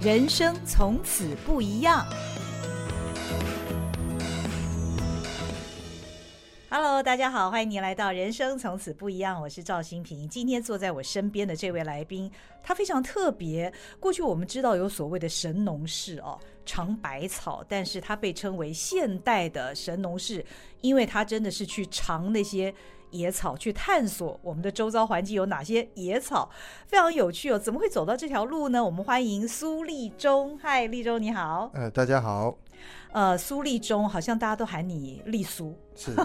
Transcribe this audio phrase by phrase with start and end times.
[0.00, 2.06] 人生从此不一样。
[6.70, 10.28] Hello，大家好，欢迎您来到《人生从此不一样》，我是赵新平。
[10.28, 12.30] 今天坐在我身边的这位来宾，
[12.62, 13.72] 他非常特别。
[13.98, 20.46] 过去我们知道有所谓的神农氏哦，尝百草，但是他被称为现代的神农氏，
[20.80, 22.72] 因为他真的是去尝那些
[23.10, 26.50] 野草，去探索我们的周遭环境有哪些野草，
[26.86, 27.58] 非常有趣哦。
[27.58, 28.84] 怎么会走到这条路呢？
[28.84, 30.58] 我们欢迎苏立中。
[30.58, 31.70] 嗨，立中你好。
[31.74, 32.56] 呃，大家好。
[33.10, 36.16] 呃，苏立中好像大家都喊你立苏，是是，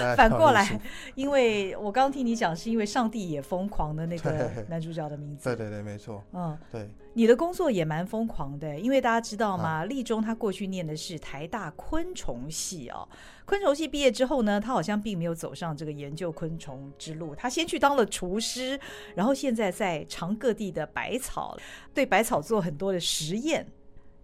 [0.16, 0.80] 反过来，
[1.14, 9.84] 因为我刚刚听你讲，是因为上帝也疯狂的那个男主角的名字，对对对，没错，嗯，对，你的工作也蛮疯狂的，因为大家知道吗？
[9.84, 13.06] 立中他过去念的是台大昆虫系哦，
[13.44, 18.80] 昆虫系毕业之后呢，他好像并没有走上这个研究昆虫之路，他先去当了厨师，
[19.14, 21.56] 然后现在在尝各地的百草，
[21.92, 23.66] 对百草做很多的实验。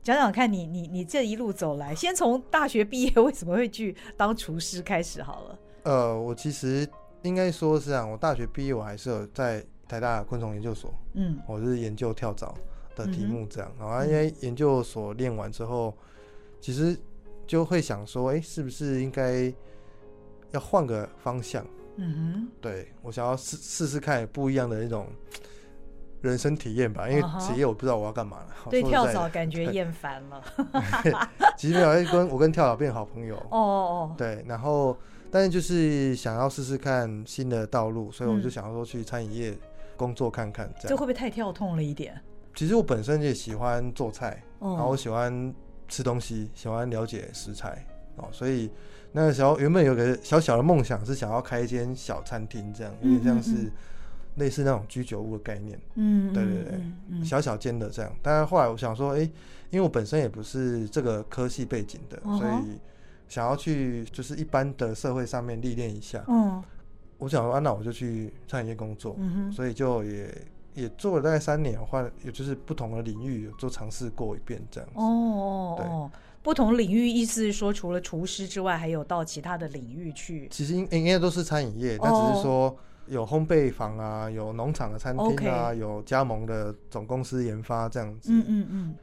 [0.03, 5.59] 讲讲看你你你这一路走来，先从大学毕业为什么会去当厨师开始好了。
[5.83, 6.89] 呃，我其实
[7.23, 12.55] 应该说是啊，我大学毕业我还是有在台大昆虫研究所，嗯，我是研究跳蚤
[13.07, 13.73] 的题目这样。
[13.79, 15.95] 然后、嗯、因为研究所练完之后，
[16.61, 16.97] 其实
[17.47, 19.53] 就会想说，哎、欸，是不是应该
[20.51, 21.65] 要换个方向？
[21.97, 25.07] 嗯哼，对，我想要试试试看不一样的那种。
[26.21, 28.47] 人生体验吧，因为职业我不知道我要干嘛了。
[28.49, 28.71] Uh huh.
[28.71, 30.43] 对跳蚤感觉厌烦了。
[31.57, 33.37] 其实没有，跟我跟跳蚤变好朋友。
[33.37, 33.61] 哦哦
[34.11, 34.15] 哦。
[34.19, 34.99] 对，然后
[35.31, 39.57] 但是就是想要试试看新的道路，所以我就想要说去餐饮业
[39.97, 40.69] 工作看看。
[40.81, 40.89] 这样。
[40.89, 42.21] 这会不会太跳痛了一点？
[42.59, 44.77] 其实我本身也喜欢做菜，oh.
[44.77, 45.55] 然后我喜欢
[45.87, 48.69] 吃东西，喜欢了解食材哦，所以
[49.13, 53.71] 那个时候原本有个小小的梦想是想要开一间小餐厅，这样有点像是。
[54.37, 58.13] 类似那种居酒屋的概念，嗯，对对对，嗯嗯、小小间的这样。
[58.23, 59.25] 但是后来我想说，哎、欸，
[59.71, 62.79] 因为我本身也不是这个科系背景的，哦、所以
[63.29, 66.25] 想要去就是一般的社会上面历练一下。
[66.29, 66.63] 嗯，
[67.19, 69.17] 我想说，啊，那我就去餐饮业工作。
[69.19, 70.33] 嗯哼，所以就也
[70.81, 74.97] 也做了大概三年，换也就是不同的领域有做尝试过一遍这样子。
[74.97, 76.11] 哦哦对哦，
[76.43, 80.49] 不同领域意思是说，除了厨师之外，还有到其他的领域去。
[80.51, 82.77] 其实应应该都是餐饮业，但只是说。
[83.11, 88.31] 有烘焙坊啊，有农场的餐厅啊有加盟的总公司研发这样子。
[88.31, 88.95] 嗯嗯嗯。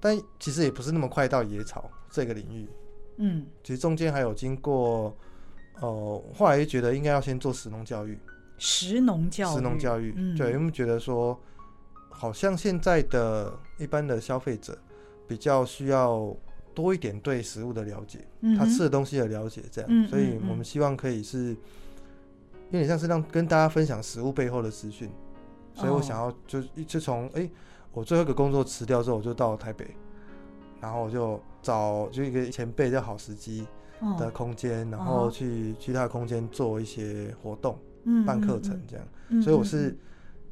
[0.00, 2.68] 但其实也不是那么快到野草这个领域。
[3.18, 3.46] 嗯。
[3.62, 5.16] 其实中间还有经过，
[5.80, 8.18] 呃，后来又觉得应该要先做食农教育。
[8.58, 9.54] 食农教育。
[9.54, 10.14] 食农教育。
[10.16, 10.36] 嗯。
[10.36, 11.38] 对，因为觉得说，
[12.10, 14.78] 好像现在的一般的消费者
[15.26, 16.36] 比较需要
[16.74, 20.08] 多一点对食物的了解，嗯、他吃的东西的了解，这样。
[20.08, 21.56] 所以我们希望可以是。
[22.70, 25.08] 有点像是让跟大家分享食物背后的资讯，
[25.74, 27.48] 所以我想要就就从哎，
[27.92, 29.86] 我最后一个工作辞掉之后，我就到台北，
[30.80, 33.64] 然后我就找就一个前辈叫好时机
[34.18, 37.78] 的空间，然后去去他的空间做一些活动，
[38.26, 39.42] 办课程这样。
[39.42, 39.96] 所以我是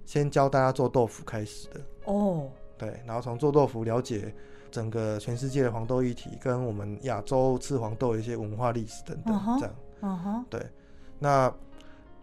[0.04, 4.34] 先教大家做豆腐开始的哦，对，然后从做豆腐了解
[4.70, 9.74] 整个全世界的黄豆议题，跟我们亚洲吃黄豆的一些文化历史等等这样。
[10.00, 10.66] 嗯哼，对，
[11.18, 11.52] 那。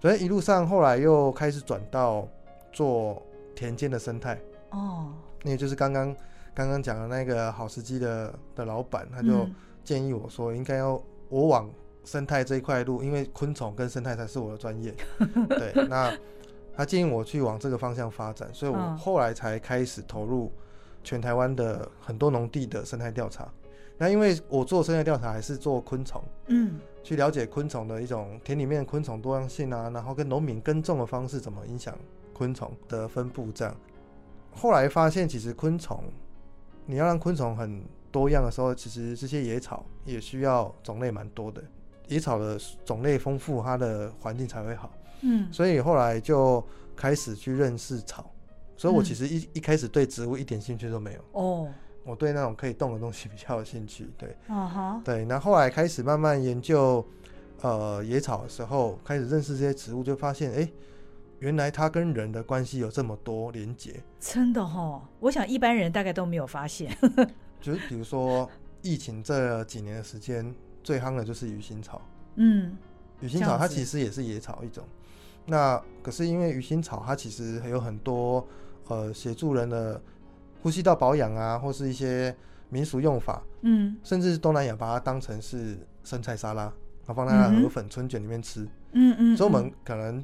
[0.01, 2.25] 所以一路上，后来又开始转到
[2.71, 3.21] 做
[3.53, 5.11] 田间的生态哦，
[5.43, 6.15] 那也就是刚刚
[6.53, 9.45] 刚刚讲的那个好时机的的老板，他就
[9.83, 10.93] 建议我说，应该要
[11.27, 11.69] 我往
[12.03, 14.93] 生态这一块路，因为昆虫跟生态才是我的专业。
[15.49, 16.15] 对，那
[16.75, 20.51] 他建议我去往这个方向发展，所以我后来才开始投入
[21.03, 23.47] 全台湾的很多农地的生态调查。
[23.97, 31.93] 那因为我做生态调查还是做昆虫，嗯，去了解昆虫的一种田里面昆虫多样性啊，然后跟农民耕种的方式怎么影响
[32.33, 33.75] 昆虫的分布这样。
[34.55, 36.01] 后来发现，其实昆虫
[36.85, 41.61] 你要让昆虫很多样的时候，其实这些野草也需要种类蛮多的。
[42.09, 44.91] 野草的种类丰富，它的环境才会好。
[45.21, 46.61] 嗯，所以后来就
[46.95, 48.29] 开始去认识草。
[48.75, 51.19] 所以我其实一一开始对植物一点兴趣都没有。
[51.31, 51.67] 哦。
[52.05, 55.03] 我对那种可以动的东西比较有兴趣，对，uh huh.
[55.03, 55.25] 对。
[55.25, 57.05] 那后来开始慢慢研究，
[57.61, 60.73] 呃，野草的时候，开始认识这些植物，就发现，哎、欸，
[61.39, 64.01] 原来它跟人的关系有这么多连结。
[64.19, 66.97] 真的哈，我想一般人大概都没有发现。
[67.61, 68.49] 就是比如说，
[68.81, 70.55] 疫情这几年的时间，
[70.89, 72.01] 最夯的就是鱼腥草。
[72.35, 72.75] 嗯，
[73.21, 74.83] 鱼腥草它其实也是野草一种。
[75.45, 78.47] 那可是因为鱼腥草它其实还有很多
[78.87, 80.01] 呃协助人的。
[80.61, 82.35] 呼吸道保养啊，或是一些
[82.67, 86.73] 民俗用法，嗯，甚至是东南亚把它当成是生菜沙拉，然
[87.07, 90.21] 后放在河粉春卷里面吃，嗯嗯，所以我们可能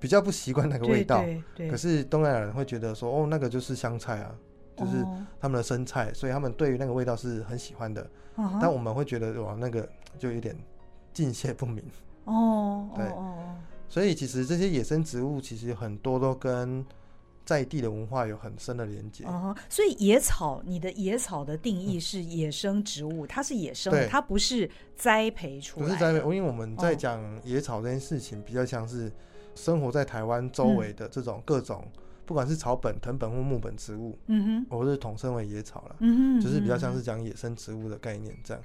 [0.00, 4.34] 比较不习惯那个味道，对对对，可是东南亚人会觉得说，哦，那个就是香菜啊，
[4.74, 5.04] 就是
[5.38, 8.08] 他们的生菜，所以他们对于那个味道是很喜欢的。
[8.58, 9.86] 但我们会觉得哇，那个
[10.18, 10.56] 就有点
[11.12, 11.84] 敬谢不明。
[12.24, 13.06] 哦，对，
[13.88, 16.84] 所以其实这些野生植物其实很多都跟
[17.44, 19.24] 在地的文化有很深的连接。
[19.24, 25.92] 哦，所以野草，你的野草的定义是野生植物，它是野生的，它不是栽培出来的。
[25.92, 29.12] 不是栽培，因为我们在讲野草这件事情，比较像是
[29.54, 31.86] 生活在台湾周围的这种各种。
[32.26, 38.62] 不管是草本、藤本或木本植物，嗯哼，我是统称为野草了，嗯哼，就是比较像是讲野生植物的概念这样。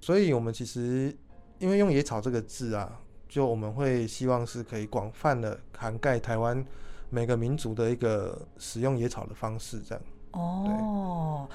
[0.00, 1.14] 所以，我们其实
[1.58, 6.64] 因为用野草这个字啊，就我们会希望是可以广泛的涵盖台湾
[7.10, 10.04] 每个民族的一个使用野草的方式这样。
[10.32, 11.48] 哦。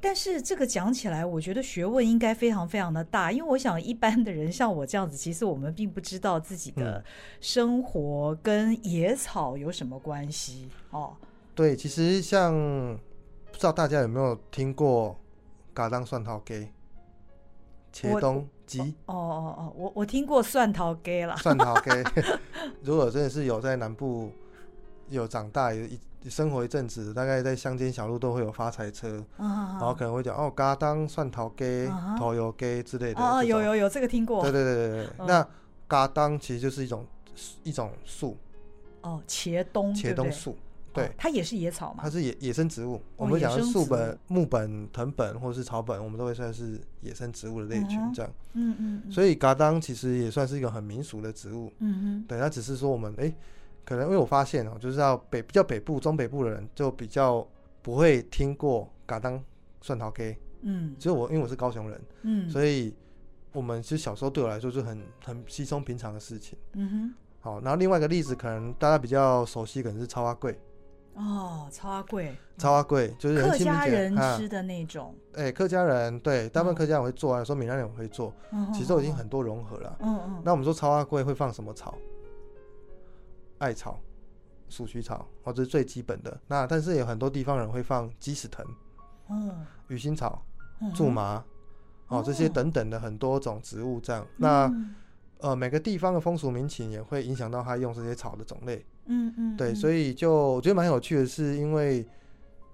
[0.00, 7.04] 但是这个讲起来，我觉得学问应该非常非常的大，因为我想一般的人像我这样子，其实我们并不知道自己的
[7.40, 11.16] 生活跟野草有什么关系哦。
[11.52, 12.54] 对，其实像
[13.50, 15.18] 不知道大家有没有听过
[15.74, 16.68] “嘎当蒜头鸡”、
[17.92, 18.80] “茄东鸡”？
[19.06, 21.36] 哦哦哦，我我听过蒜头鸡了。
[21.36, 21.90] 蒜头鸡，
[22.82, 24.30] 如果真的是有在南部
[25.08, 25.98] 有长大有一。
[26.28, 31.88] 生活一阵子，大概在乡间小路都会有发财车，然后可能会讲哦，嘎当蒜头鸡、
[32.18, 33.20] 头油鸡之类的。
[33.20, 34.42] 哦，有有有，这个听过。
[34.42, 35.26] 对对对对对。
[35.26, 35.46] 那
[35.86, 37.06] 嘎当其实就是一种
[37.62, 38.36] 一种树。
[39.02, 39.94] 哦，茄冬。
[39.94, 40.56] 茄冬树，
[40.92, 41.12] 对。
[41.16, 42.00] 它也是野草嘛？
[42.02, 43.00] 它是野野生植物。
[43.16, 48.32] 我们讲的树本、木本、藤本或者是草本，我们都会算是野生植物的类群这样。
[48.54, 49.12] 嗯嗯。
[49.12, 51.72] 所以嘎当其实也算是一个很民俗的植物。
[51.78, 52.24] 嗯哼。
[52.28, 53.34] 对，它只是说我们哎。
[53.84, 57.48] 可能因为我发现哦，就是要北比较北部、中北部的人就比较
[57.80, 59.42] 不会听过嘎当
[59.80, 62.94] 蒜头 k，嗯，只有我，因为我是高雄人，嗯，所以
[63.50, 67.14] 我们其实小时候对我来说就很很稀松平常的事情，嗯哼。
[67.40, 70.54] 好，然后另外一个例子，可能大家比较熟悉，可能是草仔粿，
[71.18, 78.32] 哦，超阿贵，超阿贵就是客家人吃的那种，哎、欸，客家人对，大部分客家人会做啊，说闽南人会做，
[78.72, 80.42] 其实都已经很多融合了，嗯嗯。
[80.44, 81.98] 那我们说超阿贵会放什么草？
[83.58, 83.98] 艾草、
[84.68, 86.40] 鼠曲草，或者是最基本的。
[86.46, 88.64] 那但是有很多地方人会放鸡屎藤、
[89.28, 90.40] 嗯，鱼腥草、
[90.94, 91.44] 苎麻，
[92.06, 94.24] 哦，这些等等的很多种植物这样。
[94.36, 94.72] 那
[95.38, 98.84] 呃，每个地方的风俗民情也会影响到他用这些草的种类。
[99.06, 102.06] 嗯嗯，对，所以就我觉得蛮有趣的是，因为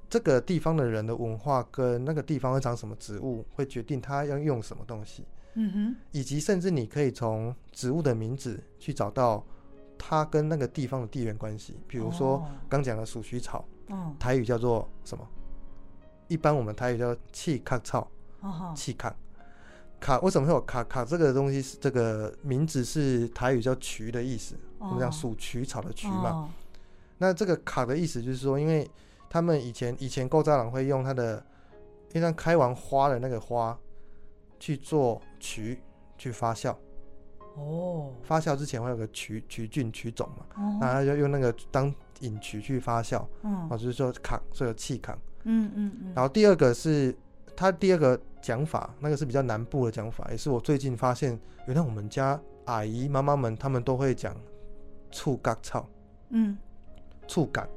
[0.09, 5.25] 这个地方的人的文化跟那个地方会长什么植物，会决定他要用什么东西。
[5.55, 9.45] 嗯哼，以及甚至你可以从植物的名字去找到。
[9.97, 15.27] 它跟那个地方的地缘关系，比如说刚讲的鼠曲草，哦，台语叫做什么？
[16.27, 18.11] 一般我们台语叫气卡草，
[18.75, 19.15] 气卡
[20.05, 21.63] 卡为什么会有卡卡这个东西？
[21.63, 26.29] 是这个名字是台语叫渠的意思，我们讲属渠草的渠嘛。
[26.29, 26.49] 哦、
[27.17, 28.87] 那这个卡的意思就是说，因为
[29.31, 31.43] 他们以前以前构造郎会用它的，
[32.13, 33.79] 因为开完花的那个花
[34.61, 35.81] 去做渠
[36.19, 36.77] 去发酵。
[37.57, 41.91] 哦，发酵之前会有个渠渠菌曲种嘛，哦、然后就用那个当
[42.21, 46.13] 引渠去发酵，嗯，哦，就是说扛，所以有气扛，嗯嗯嗯。
[46.15, 47.17] 然后第二个是
[47.57, 54.35] 它第二个讲法，那个是比较南部的讲法，也是我最近发现，原来我们家阿姨妈妈们他们都会讲
[55.11, 55.89] 触嘎草，
[56.31, 56.57] 嗯，
[57.27, 57.69] 触感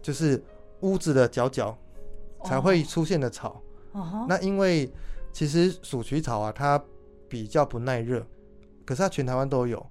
[0.00, 0.42] 就是
[0.80, 1.76] 屋子的角角
[2.44, 3.60] 才会出现的草，
[3.92, 4.90] 哦、那因为
[5.32, 6.82] 其实鼠曲草啊，它
[7.28, 8.26] 比较不耐热。
[8.86, 9.86] 可是它全台湾都有，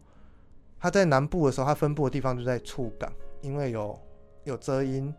[0.77, 3.09] 它在南部的时候，它分布的地方就在触感，
[3.39, 3.97] 因为有
[4.43, 5.13] 有遮阴，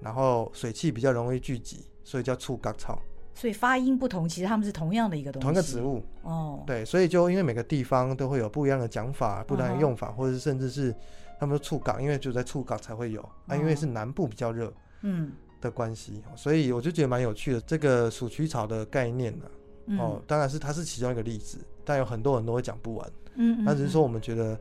[0.00, 3.02] 然后水汽比较容易聚集，所以叫厝角草。
[3.34, 6.04] 所以发音不同，其实他们是同样的一个东西，同一个植物。
[6.22, 10.94] 哦，对，所以就因为每个地方都会有不一样的讲法、不一样的用法，哦、或者是甚至是
[11.40, 19.50] 他们说厝角，因为就在厝角才会有、哦、啊，因为是南部比较热，嗯的关系，所以我就觉得蛮有趣的这个鼠曲草的概念呢、啊。
[19.86, 23.12] 嗯、哦，当然是它是其中一个例子，但有很多很多会讲不完。
[23.34, 24.56] 嗯，那只是说我们觉得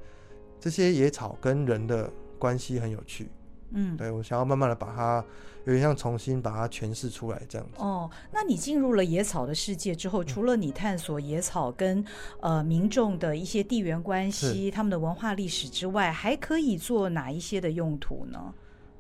[0.60, 2.10] 这些野草跟人的
[2.40, 3.30] 关系很有趣。
[3.74, 5.24] 嗯，对，我想要慢慢的把它
[5.66, 7.82] 有点像重新把它诠释出来这样子。
[7.82, 12.04] 哦，那你进入了野草的世界之后，除了你探索野草跟
[12.40, 18.54] 呃民众的一些地缘关系、他们的文化历史之外，还可以做哪一些的用途呢？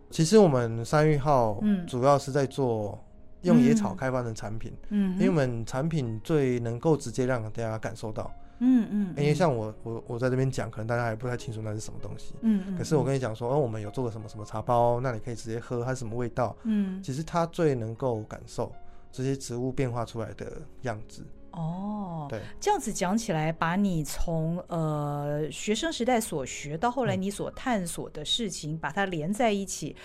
[0.09, 3.03] 其实我们山芋号主要是在做。
[3.43, 8.31] 用野草开发的产品，嗯，因为我们产品最能够直接让大家感受到，
[8.65, 18.72] 嗯嗯，因为像我我我在这边讲，可能大家还不太清楚那是什么东西，嗯嗯，可是我跟你讲说，哦，我们有做个什么什么茶包，那你可以直接喝，它是什么味道，嗯，其实它最能够感受
[19.12, 29.96] 这些植物变化出来的样子，哦，对，这样子讲起来，把你从呃学生时代所学到后来你所探索的事情，嗯、把它连在一起，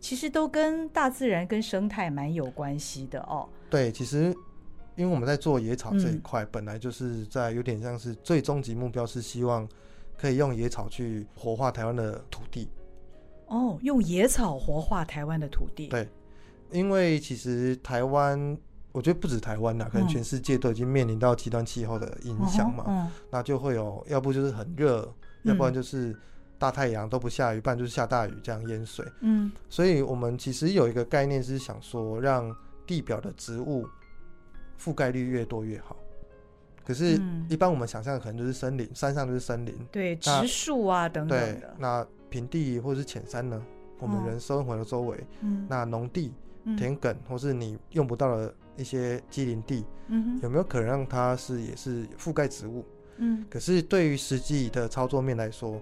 [0.00, 3.48] 其实都跟大自然、跟生态蛮有关系的哦。
[3.70, 4.34] 对，其实
[4.98, 9.66] 因为我们在做野草这一块，嗯、本来就是在有点像是最终极目标是希望
[10.18, 12.68] 可以用野草去活化台湾的土地。
[13.46, 15.86] 哦，用野草活化台湾的土地。
[15.86, 16.08] 对，
[16.72, 18.58] 因为其实台湾。
[18.90, 25.02] 我觉得不止台湾呐，可能全世界都已经面临到极端气候的影响嘛，嗯嗯、那就会有，要不就是很热，
[25.42, 26.16] 嗯、要不然就是
[26.58, 29.06] 大太阳都不下雨，不然就是下大雨这样淹水。
[29.20, 32.52] 嗯，所以我们其实有一个概念是想说，让
[32.86, 33.86] 地表的植物
[34.78, 35.96] 覆盖率越多越好。
[36.84, 43.62] 可是，一般我们想象的可能就是森林，山上就是森林，对，植树啊等等那平地或者是浅山呢？
[43.98, 46.32] 我们人生活的周围，嗯，那农地、
[46.76, 48.54] 田埂或是你用不到的。
[48.78, 49.84] 一些机林地，
[50.40, 52.84] 有没有可能让它是也是覆盖植物？
[53.16, 55.80] 嗯，可是对于实际的操作面来说，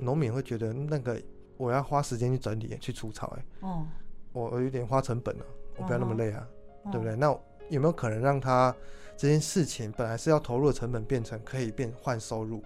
[0.00, 1.22] 农民会觉得那个
[1.56, 3.86] 我要花时间去整理、去除草、欸，哎，哦，
[4.32, 5.44] 我我有点花成本了，
[5.76, 6.44] 我不要那么累啊，
[6.82, 7.14] 哦、对不对？
[7.14, 7.30] 那
[7.68, 8.74] 有没有可能让他
[9.16, 12.62] 这件事情本来是要投入的成本变成可以变换收入？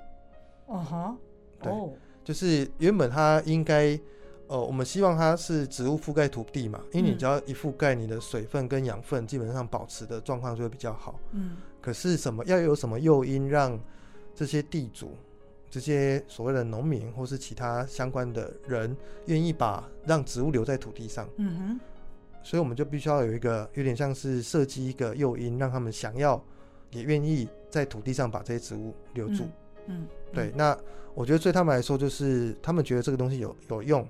[0.66, 1.16] 哦哈，
[1.62, 1.92] 对，哦、
[2.24, 3.98] 就是原本他应该。
[4.48, 11.18] 呃，我们希望它是植物覆盖土地嘛，因为你只要一覆盖，你的水分跟养分基本上保持的状况就会比较好。
[11.32, 11.56] 嗯。
[11.80, 13.76] 可是什么要有什么诱因让
[14.36, 15.16] 这些地主、
[15.68, 21.28] 这些所谓的农民或是其他相关的人愿意把让植物留在土地上？
[21.38, 21.80] 嗯哼。
[22.46, 26.40] 所以我们就必须要有一个有点像是设计一个诱因，让他们想要
[26.92, 29.42] 也愿意在土地上把这些植物留住。
[29.86, 30.02] 嗯。
[30.02, 30.78] 嗯对，那
[31.12, 34.06] 我觉得对他们来说，就是他们觉得这个东西有有用。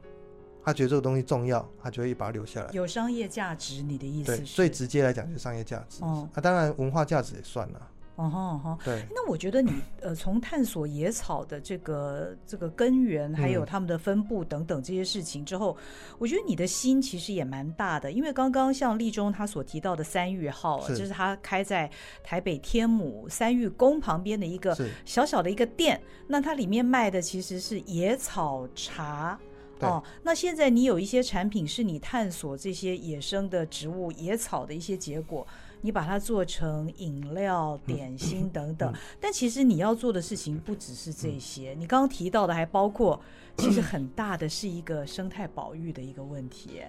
[0.62, 2.68] 他觉得这个东西重要，他就会把它留下来。
[2.72, 4.38] 有商业价值，你的意思是？
[4.42, 6.02] 对，最直接来讲就是商业价值。
[6.02, 7.88] 哦，啊，当然文化价值也算了。
[8.16, 8.78] 哦吼哦吼。
[8.84, 9.02] 对。
[9.14, 18.12] 那我觉得你呃，从探索野草的这个这个根源，还有它们的分布等等这些事情之后，嗯、我觉得你的心其实也蛮大的。
[18.12, 21.90] 因为刚刚像立中他所提到的三玉号，是就是他开在
[22.22, 29.38] 台北天母三玉宫旁边的一个小小的一个店，那它里面卖的其实是野草茶。
[29.80, 35.46] 哦，那现在你有一些产品是你探索这些野生的植物、野草的一些结果，
[35.86, 38.92] 你把它做成饮料、点心等等。
[39.20, 43.20] 但其实你要做的事情不只是这些，嗯、你刚刚提到的还包括，
[43.56, 46.80] 其实很大的是一个生态保育的一个问题。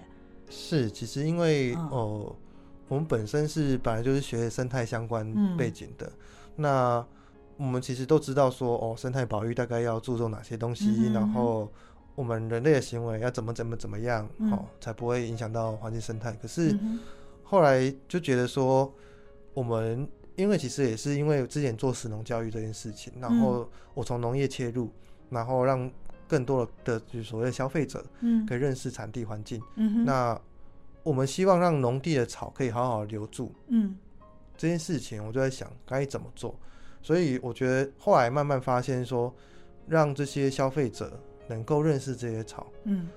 [0.50, 2.36] 是，其实因为哦、呃，
[2.88, 6.12] 我们本身是本来就是学生态相关背景的，嗯、
[6.56, 7.06] 那
[7.56, 11.70] 我们其实都知道说哦，生态保育大概要注重哪些东西，嗯、然后。
[12.18, 16.32] 我们人类的行为要怎么怎么怎么样，嗯、哦，才不会影响到环境生态。
[16.32, 16.76] 可是
[17.48, 18.92] 后来就觉得说，
[19.54, 24.90] 我们因为其实也是因为之前做食农教育这件事情，然后我从农业切入，
[25.30, 25.90] 然后让
[26.26, 29.62] 更多的就是所谓的消费者，嗯，可以认识产地环境。
[29.76, 30.40] 嗯哼，那
[31.02, 33.50] 我们希望让农地的草可以好好留住。
[33.68, 33.96] 嗯，
[34.56, 36.54] 这件事情我就在想该怎么做。
[37.00, 39.34] 所以我觉得后来慢慢发现说，
[39.86, 41.18] 让这些消费者。
[41.50, 43.08] 能够认识这些草，嗯，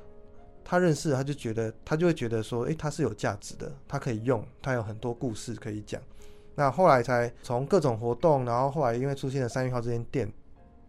[0.64, 6.02] 他认识，他就觉得，他就会觉得说，诶，他是有价值的，他可以用，他有很多故事可以讲。
[6.56, 10.28] 那后来才从各种活动，然后后来因为出现了三月号这间店，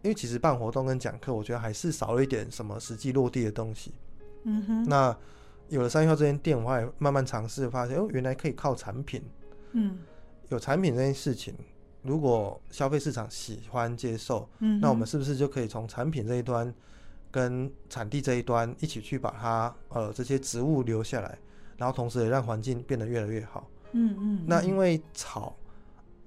[0.01, 3.93] 因为其实办活动跟讲课，我觉得还是少了一点什么实际落地的东西。
[4.43, 4.83] 嗯哼。
[4.83, 5.15] 那
[5.69, 9.23] 有了三月号这间店，我也慢慢尝试发现，哦，原来可以靠产品。
[9.71, 9.99] 嗯。
[10.49, 11.55] 有产品这件事情，
[12.01, 16.71] 如果消费市场喜欢接受，嗯，那我们是不是就可以从产品这一端？
[17.33, 21.35] 跟产地这一端一起去把它呃这些植物留下来，
[21.77, 23.67] 然后同时也让环境变得越来越好。
[23.93, 24.17] 嗯嗯。
[24.19, 25.55] 嗯，那因为草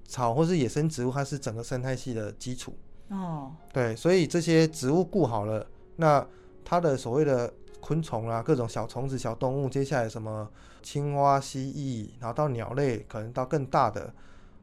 [0.04, 2.76] 草或是野生植物，它是整个生态系的基础。
[3.10, 3.52] 哦。
[3.72, 6.26] 对，所以这些植物顾好了，那
[6.64, 10.50] 它的所谓的昆虫啊，各种小虫子、小动物，接下来什么
[10.82, 14.12] 青蛙、蜥蜴，然后到鸟类，可能到更大的，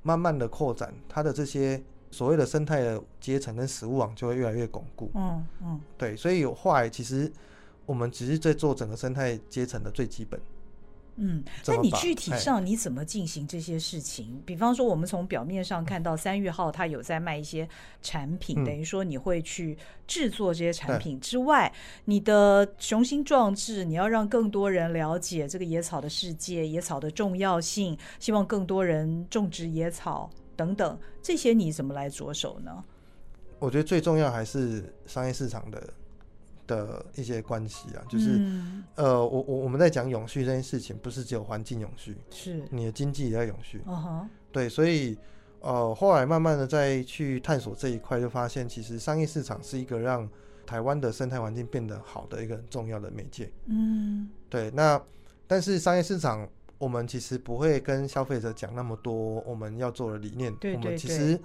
[0.01, 1.81] 慢慢的扩展它的这些。
[2.13, 5.11] 所谓的生态的阶层跟食物网就会越来越巩固。
[5.15, 7.29] 嗯嗯，对，所以有后来其实
[7.87, 10.39] 我们只是在做整个生态阶层的最基本。
[11.15, 14.41] 嗯，那你具体上你怎么进行这些事情？
[14.47, 17.69] 比方说，我们从表面上看到三月号它有在卖一些
[18.01, 19.77] 产品，等于说你会去
[20.07, 21.71] 制作这些产品之外，
[22.05, 30.31] 你的雄心壮志，你要让更多人了解这个野草的世界，野草的重要性，希望更多人种植野草。
[30.55, 32.83] 等等，这些你怎么来着手呢？
[33.59, 35.93] 我觉得最重要还是商业市场的
[36.67, 43.81] 的一些关系啊，就是、嗯、呃，我我我们在讲永续这件事情，不是只有环境永续，是你的经济也要永续。
[43.87, 45.17] Uh huh、对，所以
[45.61, 50.29] 呃，后来慢慢的再去探索这一块，就发现其实商业市场是一个让
[50.65, 53.49] 台湾的生态环境变得好的一个很重要的媒介。
[53.67, 54.69] 嗯，对。
[54.71, 55.01] 那
[55.47, 56.45] 但是商业市场，
[56.83, 59.13] 我们其实不会跟消费者讲那么多
[59.45, 60.53] 我们要做的理念。
[60.55, 60.83] 对对对。
[60.83, 61.39] 我们其实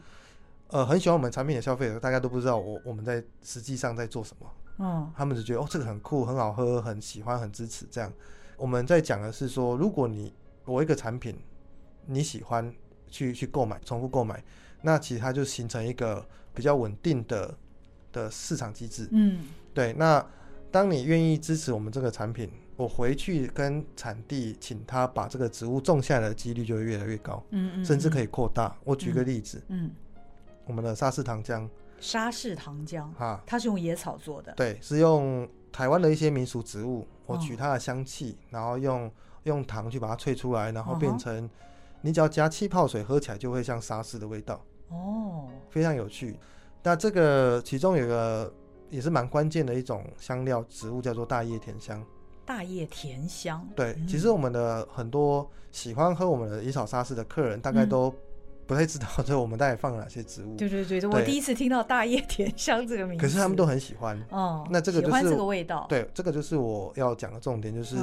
[0.67, 4.51] 呃很喜欢我们产品的消费者，大家都不知道我我们在实际上在做什么。
[4.79, 7.87] 嗯，他们只觉得哦，这个很酷，很好喝，很喜欢，很支持。
[7.89, 8.13] 这样，
[8.57, 11.39] 我们在讲的是说，如果你我一个产品
[12.07, 12.75] 你喜欢
[13.07, 14.43] 去去购买，重复购买，
[14.83, 17.57] 那其实它就形成一个比较稳定的
[18.13, 19.09] 的市场机制。
[19.13, 19.93] 嗯，对。
[19.93, 20.25] 那
[20.73, 27.45] 当你愿意支持我们这个产品，我回去跟产地请他把这个植物种下来的几率就会越来越高。
[27.51, 28.75] 嗯，甚至可以扩大。
[28.85, 29.91] 我举个例子，嗯，嗯
[30.65, 31.69] 我们的沙士糖浆。
[31.99, 34.53] 沙士糖浆啊，它是用野草做的。
[34.53, 39.11] 对，是用台湾的一些民俗植物，我取它的香气，哦、然后用
[39.43, 41.51] 用糖去把它萃出来，然后变成，哦、
[42.03, 44.65] 你只要加气泡水喝起来就会像沙士的味道。
[44.91, 46.39] 哦，非常有趣。
[46.85, 48.55] 那这个其中有一个
[48.89, 52.01] 也是蛮关键的一种香料植物，叫做大叶甜香。
[52.49, 53.69] 大叶甜香。
[53.77, 58.15] 对，嗯、其实我们的很多喜欢喝我们的野草沙士的客人，大概都、嗯。
[58.69, 60.55] 不太知道，这我们大概放了哪些植物？
[60.61, 63.23] 对对对，我第一次听到大叶甜香这个名字。
[63.25, 64.23] 可是他们都很喜欢。
[64.29, 65.87] 哦，那这个就是喜欢这个味道。
[65.89, 67.97] 对，这个就是我要讲的重点，就是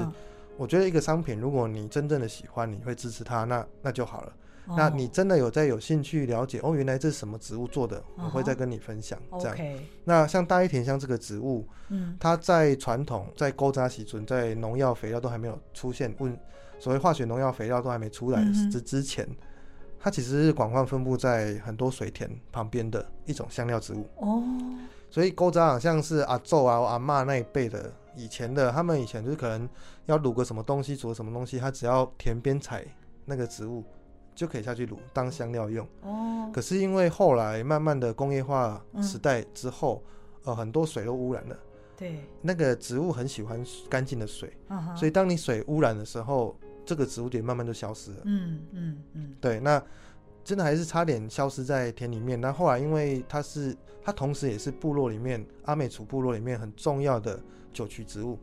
[0.57, 4.33] 我觉得一个商品，如果你真正的喜欢，你会支持它，那那就好了。
[4.67, 9.19] 那你真的有在有兴趣了解，哦，原来这是什么植物做的，我会再跟你分享。
[9.39, 9.57] 这样。
[10.03, 16.37] 那像大叶甜香这个植物，嗯，它在传统在勾扎时阵，在农药肥料都还没有出现，问
[16.79, 19.27] 所谓化学农药肥料都还没出来之之前。
[19.97, 24.43] 它其实是广泛分布在很多水田旁边的一种香料植物哦，
[25.09, 29.67] 所以勾扎好像是阿祖啊、阿妈那一辈的以前的，他们以前就是可能
[30.05, 32.85] 要卤个什么东西，煮个什么东西，他只要田边采
[33.25, 33.83] 那个植物
[34.35, 36.51] 就可以下去卤当香料用哦。
[36.53, 40.03] 可是因为后来慢慢的工业化时代之后，
[40.43, 41.57] 嗯、呃，很多水都污染了，
[41.97, 44.51] 对，那个植物很喜欢干净的水，
[44.95, 46.55] 所以当你水污染的时候。
[46.87, 48.17] 这个植物点慢慢就消失了。
[48.25, 49.81] 嗯嗯嗯，对，那
[50.43, 52.39] 真的还是差点消失在田里面。
[52.39, 57.41] 那后来因为它是，它同时也是部落里面阿美族部落里面很重要的
[57.73, 58.37] 酒曲植物。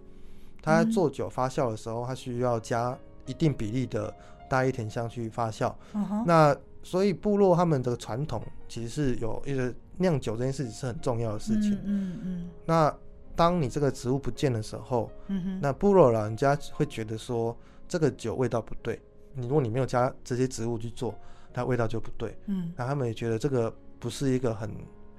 [0.60, 4.12] 它做酒发酵的时候，它需要加一定比例的
[4.52, 5.74] 大叶甜香去发酵。
[6.26, 11.72] 那所以部落他们的传统其实是有一个酿酒这件事情是很重要的事情。
[11.84, 12.50] 嗯嗯。
[12.66, 12.94] 那
[13.34, 15.10] 当你这个植物不见的时候，
[15.60, 17.56] 那部落老人家会觉得说。
[17.88, 18.98] 这个酒味道不对，
[19.34, 21.14] 你如果你没有加这些植物去做，
[21.52, 22.34] 它味道就不对。
[22.46, 24.70] 嗯，那他们也觉得这个不是一个很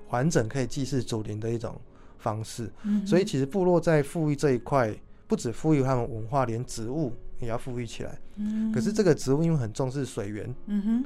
[0.09, 1.79] 完整可以祭祀祖灵的一种
[2.17, 2.63] 方式。
[2.81, 4.91] 嗯哼，所以其实部落在富裕这一块，
[5.27, 8.19] 不止富裕他们文化，连植物也要富裕起来。
[8.35, 11.05] 嗯，可是这个植物因为很重视水源，嗯哼，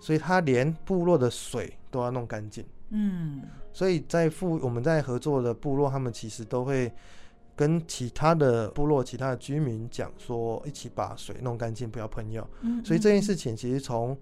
[0.00, 2.64] 所以它连部落的水都要弄干净。
[2.90, 6.92] 嗯，所以在富我们在合作的部落，他们其实都会。
[7.56, 12.44] 跟其他的部落、其他的居民讲说，一起把水弄干净，不要喷药。
[12.62, 14.18] 嗯嗯，所以这件事情其实从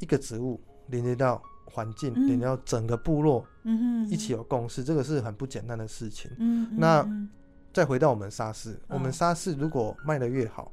[0.00, 6.28] 一个植物连接到环境，嗯、连接到整个部落，嗯哼，一起有共识，这个是很不简单的事情。
[6.38, 7.08] 嗯，那
[7.78, 10.72] 再回到我们沙士，嗯、我们沙士如果卖的越好，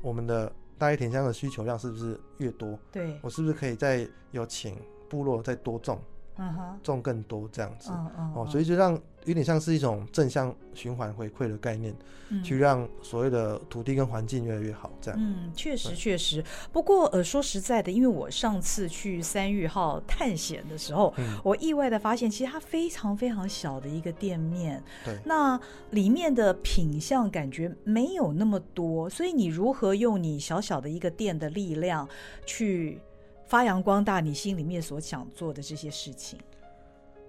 [0.00, 2.78] 我们的大叶甜香的需求量是不是越多？
[2.90, 6.00] 对，我是不是可以再有请部落再多种？
[6.36, 11.94] 嗯哼，种更多这样子，嗯嗯，哦，所以就让有点像是一种正向循环回馈的概念，
[12.30, 15.20] 嗯，去让所谓的土地跟环境越来越好，这样。
[15.20, 16.42] 嗯，确实确实。
[16.72, 32.08] 不过呃，说实在的，因为我上次去三玉号探险的时候，嗯，我意外的发现，其实它非常非常小的一个店面，对，那里面的品相感觉没有那么多，所以你如何用你小小的一个店的力量
[32.44, 33.00] 去
[33.46, 36.38] 发扬光大你心里面所想做的这些事情。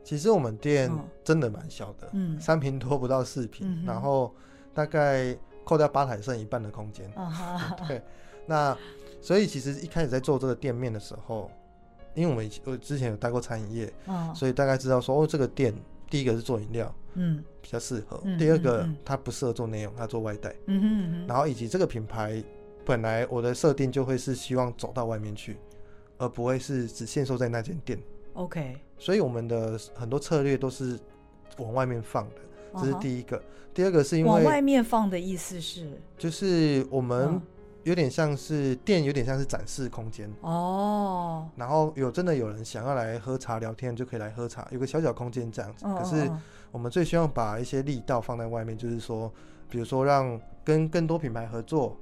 [0.04, 0.92] 其实我们店
[1.24, 4.34] 真的蛮小的，嗯，三平多不到四平，嗯、然后
[4.74, 7.10] 大概扣掉吧台剩一半的空间。
[7.14, 8.02] 啊、 对，
[8.46, 8.78] 那
[9.22, 11.50] 所以其实一开始在做这个店面的时候，
[12.14, 15.74] 因为我们我之前有待过餐饮业，哦、所以大概知道说哦，这个店
[16.10, 20.54] 第一个是做饮料，嗯，比较适合；嗯、第二个、嗯、它不适合做内容，它做外带。
[20.68, 22.44] 嗯哼嗯哼然后以及这个品牌
[22.86, 25.58] 本来我的设定就会是希望走到外面去。
[26.20, 28.00] 而不会是只限售在那间店。
[28.34, 31.00] OK，所以我们的很多策略都是
[31.58, 32.36] 往外面放的，
[32.80, 33.38] 这是第一个。
[33.38, 33.42] Uh.
[33.74, 37.42] 第二个是因为往外面放的意思是，就是我们
[37.84, 41.48] 有点像是店，有点像是展示空间哦。
[41.56, 45.86] 然后有真的有人想要来喝茶聊天，就可以来喝茶，有个小小空间这样子。
[45.86, 46.30] 可是
[46.72, 49.32] 我们最希望把一些力道放在外面，就是说，
[49.70, 51.98] 比如说让跟更多品牌合作。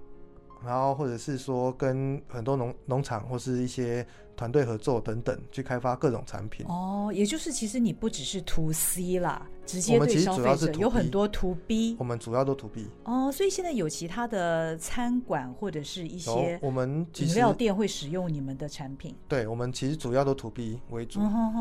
[0.65, 6.65] 然后或者是说跟很多农农场或是一些团队合作等等，去开发各种产品。
[6.67, 11.95] 哦，也就是其实你不只是 to C 啦，直接对消费者有很多 to B。
[11.99, 12.87] 我们主要都 to B。
[13.03, 19.15] 哦，所以现在有其他的餐馆或者是一些我们饮料店会使用你们的产品。
[19.27, 21.19] 对，我们其实主要都 to B 为主。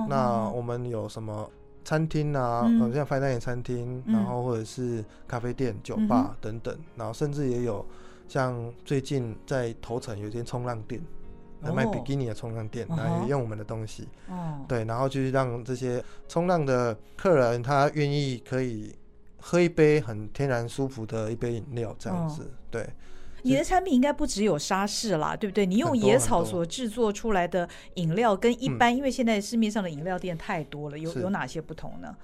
[0.09, 1.51] 那我们有什么
[1.85, 2.65] 餐厅啊？
[2.67, 7.85] 嗯，像 fine dining 餐厅，然后或者是咖啡店、酒吧等等，然后甚至也有。
[8.31, 11.03] 像最近在头城有一间冲浪店，
[11.63, 14.07] 来卖比基尼的冲浪店，来用我们的东西。
[14.29, 18.95] 哦，对，然后就是让这些冲浪的客人，他愿意可以
[19.41, 22.49] 喝一杯很天然舒服的一杯饮料，这样子。
[22.71, 22.89] 对，
[23.43, 25.67] 你的产品应该不只有沙士啦，对不对？
[25.67, 32.17] 你用野草所制作出来的饮料，跟一般，因为现在市面上的饮料店太多了，有有哪些不同呢？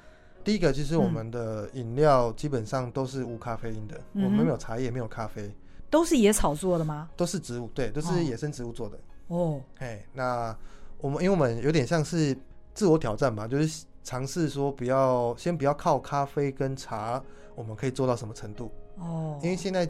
[0.45, 5.51] 第一个就是我们的饮料基本上都是无咖啡因的，我们没有茶叶，没有咖啡。
[5.91, 7.09] 都是野草做的吗？
[7.17, 8.99] 都是植物，对，都是野生植物做的。
[9.29, 10.57] 哦，哎，那
[10.99, 12.37] 我们因为我们有点像是
[12.75, 17.23] 自我挑战吧，就是尝试说不要先不要靠咖啡跟茶，
[17.55, 18.71] 我们可以做到什么程度？
[18.97, 19.89] 哦，因为现在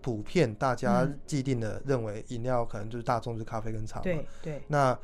[0.00, 4.02] 普遍大家既定的认为饮料可能就是大众就是咖啡跟茶嘛。
[4.02, 4.62] 对对。
[4.66, 4.98] 那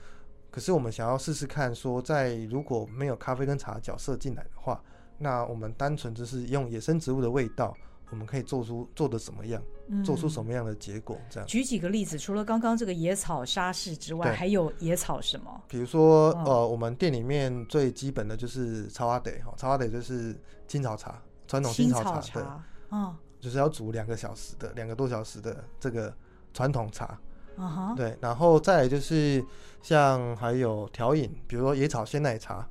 [0.50, 4.82] 可是我们想要试试看，说在如果没有咖啡跟茶的角色进来的话，
[5.18, 7.76] 那我们单纯就是用野生植物的味道。
[8.10, 11.18] 我们可以做出做的什么样，嗯、做出什么样的结果？
[11.28, 11.46] 这样。
[11.46, 15.62] 举几个例子，除了刚刚这个野草沙士之外，还有野草什么？
[15.68, 20.34] 比如说，哦、呃，我们店里面最基本的就是草阿得哈，草阿得就是
[20.66, 22.42] 青草茶，传统青草茶，对，
[22.90, 26.14] 嗯，就是要煮两个小时的，两个多小时的这个
[26.54, 27.18] 传统茶，
[27.56, 29.44] 嗯哼，对，然后再来就是
[29.82, 32.66] 像还有调饮，比如说野草鲜奶茶。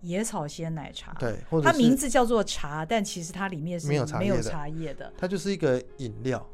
[0.00, 6.44] 野草鲜奶茶，对，它名字叫做茶，但其实它里面是没有茶叶的，茶叶的，它就是一个饮料。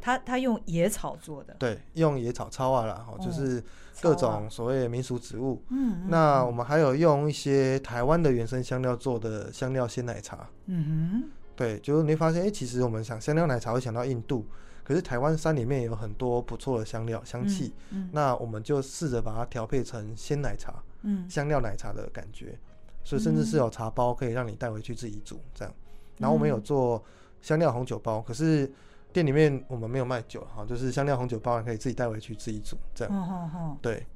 [0.00, 3.62] 它它用野草做的，对，用野草草啊啦，哦，就是
[4.00, 5.60] 各种所谓的民俗植物。
[5.70, 10.48] 嗯，那我们还有用一些台湾的原生香料做的香料鲜奶茶。
[10.66, 14.46] 嗯哼，对，就是你会发现，哎，其实我们想香料奶茶会想到印度，
[14.84, 17.74] 可是台湾山里面有很多不错的香料香气。
[17.90, 22.56] 嗯，那我们就试着把它调配成鲜奶茶，嗯，香料奶茶的感觉。
[23.04, 25.74] 所以甚至是有茶包可以让你带回去自己煮这样，
[26.18, 27.02] 然后我们有做
[27.40, 28.70] 香料红酒包，可是
[29.12, 33.78] 店里面我们没有卖酒哈，就是香料红酒包你可以自己带回去自己煮这样。
[33.80, 34.06] 对，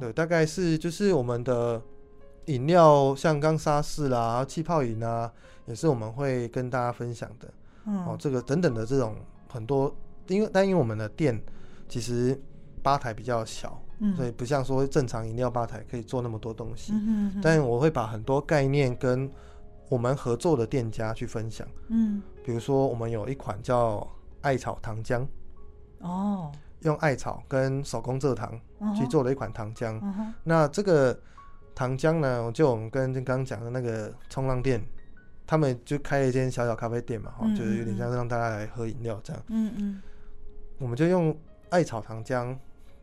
[0.00, 1.80] 对，大概是就是我们的
[2.46, 5.32] 饮料，像刚沙士啦、气泡饮啊，
[5.66, 7.52] 也是我们会跟大家分享的。
[7.84, 9.16] 哦，这个等等的这种
[9.48, 9.94] 很多，
[10.26, 11.40] 因为但因为我们的店
[11.88, 12.40] 其实
[12.82, 13.80] 吧台比较小。
[14.16, 19.30] 所以不像说正常饮料吧台可以做那么多东西，嗯、但我会把很多概念跟
[19.88, 21.64] 我们合作的店家去分享。
[21.86, 24.04] 嗯，比如说我们有一款叫
[24.40, 25.24] 艾草糖浆，
[26.00, 28.58] 哦，用艾草跟手工蔗糖
[28.98, 29.96] 去做了一款糖浆。
[30.00, 31.16] 哦、那这个
[31.72, 34.84] 糖浆呢，就我们跟刚刚讲的那个冲浪店，
[35.46, 39.42] 他们就开了一间小小咖啡店嘛，哈、嗯，就是有点像让大家来喝饮料这样。
[39.46, 40.02] 嗯嗯，
[40.78, 41.36] 我们就用
[41.70, 42.56] 艾草糖浆。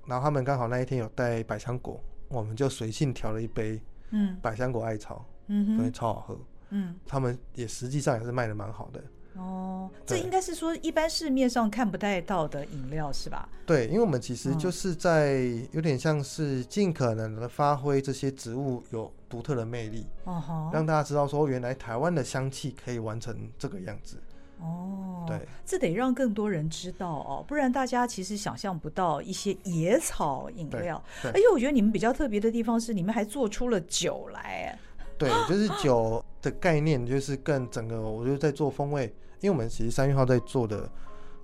[0.10, 6.40] 然后他们刚好那一天有带百香果，我们就随性调了一杯，嗯，百香果艾草，嗯，所以超好喝，
[6.72, 9.04] 嗯，他们也实际上也是卖的蛮好的。
[9.36, 13.48] 哦，这应该是说一般市面上看不太到的饮料是吧？
[13.68, 24.18] 对，因为我们其实就是在有点像是尽可能的发挥这些植物有独特的魅力，哦，让大家知道说原来台湾的香气可以完成这个样子。
[24.60, 31.02] 哦，对，这得让更多人知道哦，不然大家其实想象不到一些野草饮料。
[31.24, 34.78] 而且我觉得你们比较特别的地方是，你们还做出了酒来。
[35.18, 39.06] 对，就是酒的概念，就是更整个，我觉得在做风味，
[39.40, 40.90] 因为我们其实三月号在做的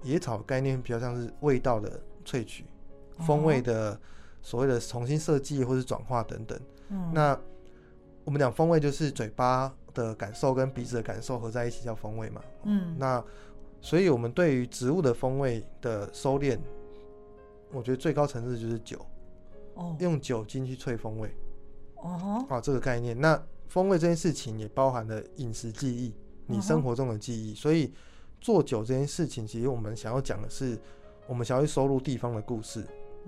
[0.03, 2.65] 野草概念比较像是味道的萃取，
[3.19, 3.99] 风味的
[4.41, 6.59] 所谓的重新设计或是转化等等。
[6.89, 7.37] 嗯，那
[8.23, 9.73] 我们讲风味就是嘴巴。
[9.95, 12.41] 的感受跟鼻子的感受合在一起叫风味嘛？
[12.63, 13.23] 嗯，那
[13.81, 16.59] 所以我们对于植物的风味的收敛，
[17.71, 19.03] 我觉得最高层次就是酒，
[19.73, 21.33] 哦，用酒精去萃风味，
[21.95, 23.19] 哦，啊，这个概念。
[23.19, 26.13] 那风味这件事情也包含了饮食记忆，
[26.45, 27.55] 你生活中的记忆。
[27.55, 27.91] 所以
[28.39, 30.77] 做酒这件事情，其实我们想要讲的是，
[31.27, 32.85] 我们想要去收录地方的故事，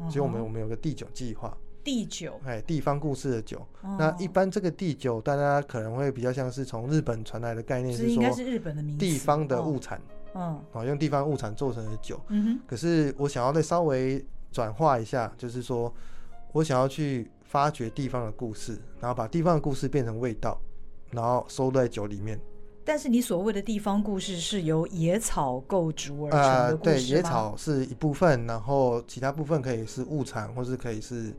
[0.10, 1.58] 所以我们我们有个第九计划。
[1.88, 3.65] 地酒，哎，地方故事的酒。
[3.97, 10.02] 那一般这个地酒，大家可能会比较像是从日本传来的概念，是说，应该是日本的名，地方的物产，
[10.34, 14.21] 嗯，啊，用地方物产做成的酒，嗯哼，可是我想要再稍微
[14.52, 15.93] 转化一下，就是说
[16.52, 20.60] 我想要去发掘地方的故事，然后把地方的故事变成味道，
[21.12, 22.38] 然后收在酒里面。
[22.84, 26.93] 但是你所谓的地方故事是由野草构筑而成的故事吗？
[26.93, 31.34] 呃，对，野草是一部分，然后其他部分可以是物产，或是可以是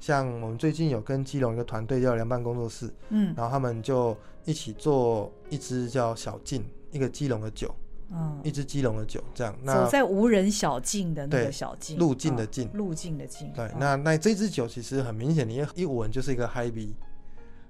[0.00, 7.74] 像我们最近有跟基隆一个团队叫凉拌工作室，嗯，然后他们就一起做一支叫小径，一个基隆的酒，
[8.10, 9.54] 嗯，一支基隆的酒，这样。
[9.62, 13.52] 那走在无人小径的那个小径，路径的径，路径的径。
[13.52, 16.94] 对，那那这支酒其实很明显，你一闻就是一个海味。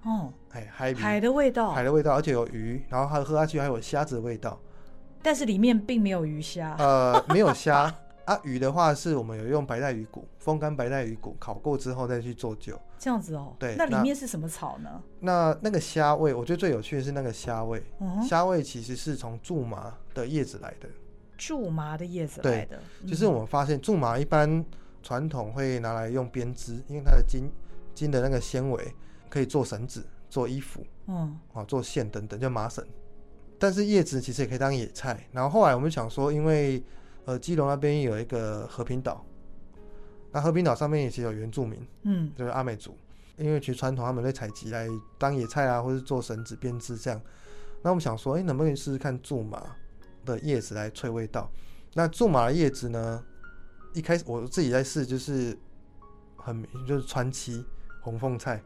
[0.04, 4.60] 哦，哎，海海的味道，海的味道，而且有鱼，然后还喝下去还有虾子的味道，
[5.22, 6.76] 但是里面并没有鱼虾。
[6.78, 7.92] 呃，没有虾
[8.28, 13.56] 啊，鱼的话是我们有用白带鱼骨，风干白带鱼骨烤过之后再去做酒，这样子哦。
[13.58, 15.02] 对，那里面是什么草呢？
[15.20, 20.88] 那那，那个虾味，我觉得最有趣的是那个虾味，嗯、虾味其实是从苎麻的叶子来的，
[21.38, 24.62] 苎麻的叶子来的，就是我们发现苎麻一般
[25.02, 27.50] 传统会拿来用编织，因为它的筋
[27.94, 28.94] 筋的那个纤维
[29.30, 30.06] 可以做绳子。
[30.30, 32.86] 做衣服，嗯，啊，做线等等，叫麻绳。
[33.58, 35.26] 但是叶子其实也可以当野菜。
[35.32, 36.84] 然后后来我们想说，因为
[37.28, 39.22] 呃，基隆那边有一个和平岛，
[40.32, 42.96] 那和平岛上面也其实有原住民，嗯，就是阿美族。
[43.36, 44.88] 因为其实传统他们会采集来
[45.18, 47.20] 当野菜啊，或是做绳子编织这样。
[47.82, 49.62] 那我们想说，哎、欸，能不能试试看苎麻
[50.24, 51.50] 的叶子来萃味道？
[51.92, 53.22] 那苎麻的叶子呢，
[53.92, 55.54] 一开始我自己在试，就是
[56.34, 57.62] 很就是川崎
[58.00, 58.62] 红凤菜。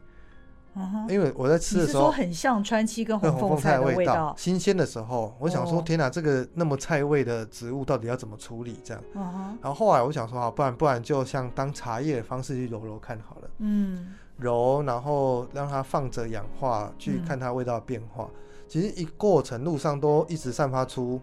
[0.75, 1.07] Uh-huh.
[1.07, 4.33] 因为我在吃的时候，很像川七跟红凤菜的味道。
[4.37, 8.79] 新鲜的时候，我想说，天哪，这个那么菜味的植物到底要怎么处理？
[8.83, 9.03] 这样。
[9.15, 9.55] Uh-huh.
[9.61, 13.49] 然后后来我想说，啊，不然不然就像当茶叶的方式去揉揉看好了。
[13.59, 14.13] 嗯。
[14.37, 18.27] 揉，然后让它放着氧化，去看它味道的变化。
[18.33, 18.39] 嗯。
[18.67, 21.21] 其实一过程路上都一直散发出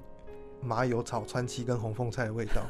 [0.62, 2.62] 麻油炒川七跟红凤菜的味道。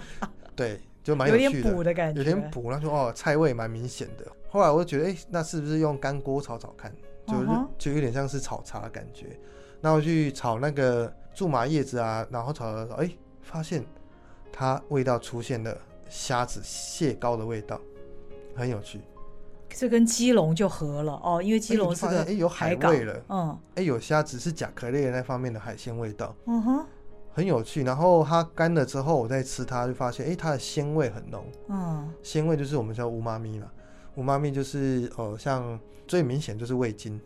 [0.54, 0.78] 对。
[1.02, 2.70] 就蛮有趣的，有点补的感觉，有点补。
[2.70, 4.26] 他说哦，菜味蛮明显的。
[4.48, 6.94] 后来我就觉得，哎、欸，那是不是用干锅炒炒看？
[7.26, 7.68] 就是、uh-huh.
[7.78, 9.38] 就有点像是炒茶的感觉。
[9.80, 13.84] 那我去炒那个苎麻叶子啊，然后炒的时候，哎、欸，发现
[14.52, 15.76] 它味道出现了
[16.08, 17.80] 虾子蟹膏的味道，
[18.54, 19.00] 很有趣。
[19.70, 26.86] 这跟基隆就合了哦，因为基隆是个哎、欸、有海味了，嗯，哎、欸、有虾子是甲壳类那方面的海鲜味道，嗯哼。
[27.34, 31.44] 很有趣，然后它干了之后，我再吃它，就发现，哎，它的鲜味很浓。
[31.68, 33.66] 嗯，鲜味就是我们叫乌妈咪嘛，
[34.16, 37.18] 乌妈咪就是，呃，像最明显就是味精。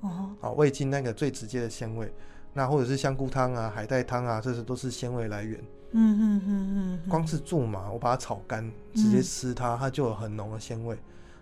[0.00, 2.12] 哦，啊，味精那个最直接的鲜味，
[2.52, 5.58] 那或者是香菇汤啊、海带汤啊，这些都是鲜味来源。
[5.92, 7.08] 嗯嗯嗯嗯。
[7.08, 10.96] 光是苎麻，我把它炒干，直接吃它，它就有很浓的鲜味。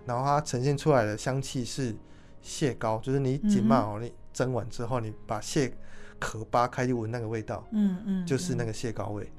[0.04, 1.92] 然后它呈现出来的香气是
[2.40, 5.76] 蟹膏，就是你紧嘛哦，你蒸完之后，你把蟹。
[6.18, 9.30] 壳扒开就闻那个味道，嗯嗯，就是那个蟹膏味，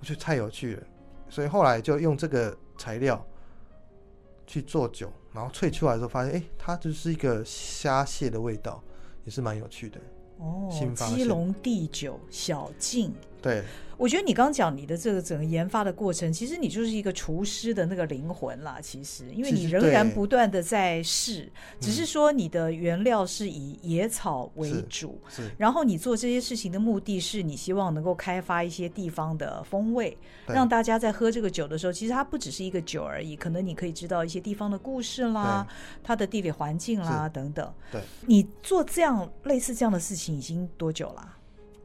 [0.00, 0.82] 我觉得太有趣了，
[1.28, 3.24] 所以后来就用这个材料
[4.46, 8.82] 去做酒，然后萃出来的时候发现，哎，它就是一个虾蟹的味道，
[9.24, 10.00] 也是蛮有趣的。
[10.38, 13.14] 哦，基隆地酒小径，
[13.46, 13.62] 对。
[13.98, 18.78] 我觉得你刚刚讲你的这个整个研发的过程，其实你就是一个厨师的那个灵魂啦。
[18.78, 25.44] 其实，因为你仍然不断的在试，只是说你的原料是以野草为主，是。
[25.44, 25.50] 是。
[25.56, 30.14] 然后你做这些事情的目的是你希望能够开发一些地方的风味，
[30.46, 35.66] 让大家在喝这个酒的时候，其实它不只是一个酒而已，可能你可以知道一些地方的故事啦，
[36.04, 37.72] 它的地理环境啦等等。
[37.90, 38.02] 对。
[38.26, 41.35] 你做这样类似这样的事情已经多久了？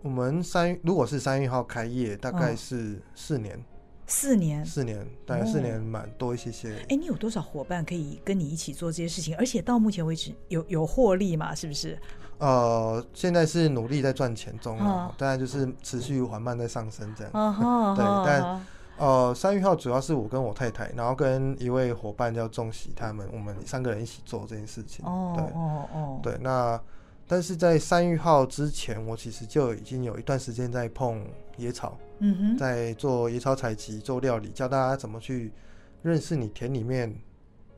[0.02, 3.64] 我们三如果是三月号开业，大概是四年，嗯、
[4.08, 6.74] 四年，四年，大概四年蛮多一些些。
[6.90, 9.36] 哎、哦，你有多少伙伴可以跟你一起做这些事情？
[9.38, 11.54] 而且到目前为止有有获利嘛？
[11.54, 11.98] 是不是？
[12.40, 14.76] 呃，现在是努力在赚钱中
[15.18, 17.32] 当然就是持续缓慢在上升这样。
[17.34, 18.66] 哦、 对，哦、但
[18.98, 25.06] 呃，三月号主要是我跟我太太，然后跟一位伙伴叫仲喜，他们我们三个人一起做这件事情。
[25.06, 26.82] 哦，对，哦哦，对，那。
[27.32, 35.54] 但是在三月号之前，我其实就已经有一段时间在碰野草，嗯哼，在做野草采集、做料理，教大家怎么去
[36.02, 37.16] 认识你田里面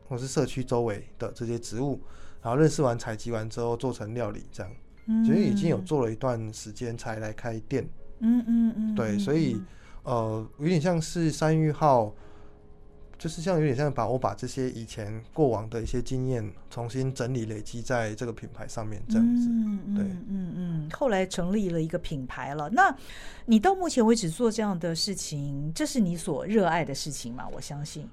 [0.10, 2.02] 或是社区周围的这些植物，
[2.42, 4.72] 然后认识完、采集完之后做成料理，这样，
[5.06, 7.88] 嗯，所以已经有做了一段时间才来开店，
[8.22, 9.62] 嗯嗯嗯，对，所以
[10.02, 12.12] 呃，有点像是三月号。
[13.18, 19.48] 就是像有点像把我把这些以前过往的一些经验重新整理累积在这个品牌上面，这样子。
[19.50, 20.90] 嗯、对，嗯嗯。
[20.92, 22.70] 后来成立了一个品牌了。
[22.70, 22.94] 那
[23.46, 27.48] 你到目前为止做这样的事情，这是你所热爱的事情吗？
[27.54, 28.08] 我相信。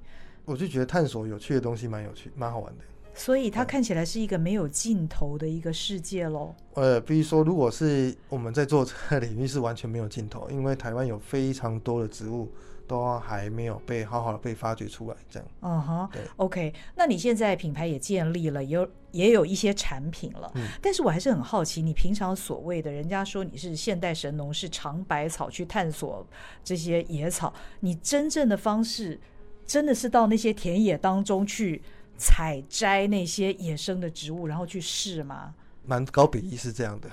[0.44, 2.84] 我就觉得探索有趣的东西蛮有趣，蛮好玩的。
[3.12, 6.54] 所以它看起来是一个没有尽头的一个世界喽。
[6.74, 12.48] 呃，比如说，如果是我们在做这个领域，是完全没有尽头，因为台湾有非常多的植物。
[12.90, 15.48] 都还没有被好好的被发掘出来，这样。
[15.61, 16.74] 嗯哼，对，OK。
[16.96, 20.50] 那你现在品牌也建立了，也有也有一些产品了。
[20.57, 20.66] 嗯。
[20.83, 26.26] 但是我还是很好奇，你平常所谓的人家说你是现代神农，是尝百草去探索
[26.64, 29.20] 这些野草，你真正的方式
[29.64, 31.81] 真的是到那些田野当中去
[32.16, 35.55] 采摘那些野生的植物，然后去试吗？
[35.87, 37.09] 蛮高比例是这样的。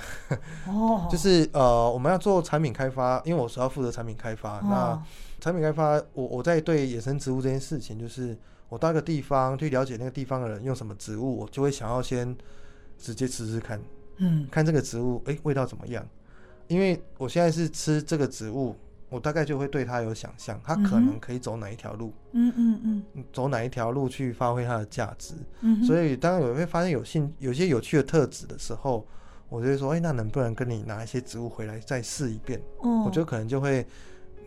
[0.65, 1.07] 哦。
[1.07, 4.99] 就是呃，我们要做产品开发，因为我是要负责产品开发，那。
[5.47, 12.35] 哦产品开发，我我在对野生植物这件事情，就是我到一个地方去了解那个地方的人用什么植物，我就会想要先
[12.97, 13.81] 直接吃吃看，
[14.17, 16.05] 嗯，看这个植物，诶，味道怎么样？
[16.67, 18.75] 因为我现在是吃这个植物，
[19.09, 29.07] 我大概就会对它有想象，它可能可以走哪一条路，嗯嗯嗯，走哪一条路去发挥它的价值，嗯，所以当我会发现有兴有些有趣的特质的时候，
[29.47, 32.61] 我就会说，诶，那能不能跟你拿一些植物回来再试一遍？
[32.79, 33.87] 哦，我觉得可能就会。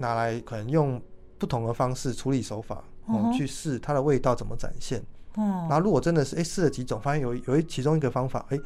[0.00, 1.00] 拿来可能用
[1.38, 5.02] 不同的方式处理手法，我嗯，去试它的味道怎么展现。
[5.36, 8.58] 嗯，然后如果真的是哎试了几种，发现有有一其中一个方法，哎，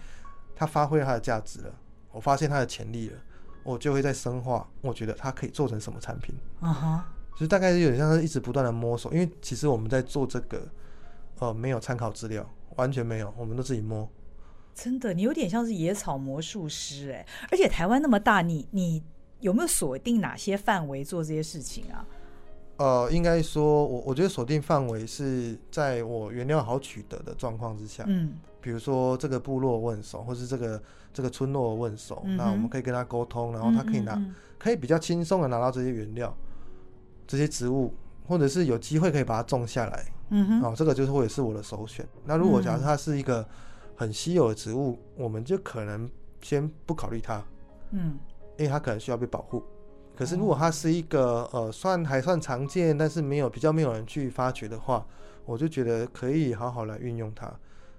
[0.55, 1.75] 它发挥它的价值了，
[2.13, 3.19] 我发现它的潜力了，
[3.65, 4.67] 我就会再深化。
[4.81, 6.35] 我觉得它可以做成什么产品？
[6.61, 10.63] 啊哈，就是大概是有点像是一直不断的摸索，因为其实我们在做这个，
[11.41, 14.09] 呃，没有参考资料，完全没有，我们都自己摸。
[14.75, 19.03] 真的，你有点像是野草魔术师哎，而且台湾那么大，你你。
[19.45, 22.07] 有没有锁定哪些范围做这些事情啊？
[22.79, 28.05] 呃，应该说，我我觉得锁定范围是在我原料好取得的状况之下。
[28.07, 36.35] 嗯，比如说这个部落我很熟，或是这个这个村落我很熟，嗯，那我们可以跟他沟通，然后他可以拿，嗯嗯嗯，可以比较轻松的拿到这些原料，
[37.27, 37.93] 这些植物，
[38.27, 40.07] 或者是有机会可以把它种下来。
[40.31, 42.09] 嗯哼，哦，这个就是会是我的首选。
[42.25, 43.47] 那如果假设它是一个
[43.95, 47.45] 很稀有的植物，我们就可能先不考虑它。
[47.91, 48.19] 嗯。
[48.57, 49.63] 因为它可能需要被保护，
[50.17, 55.05] 可是如果它是一个呃算还算常见，但是没有比较没有人去发掘的话，
[55.45, 57.53] 我就觉得可以好好来运用它，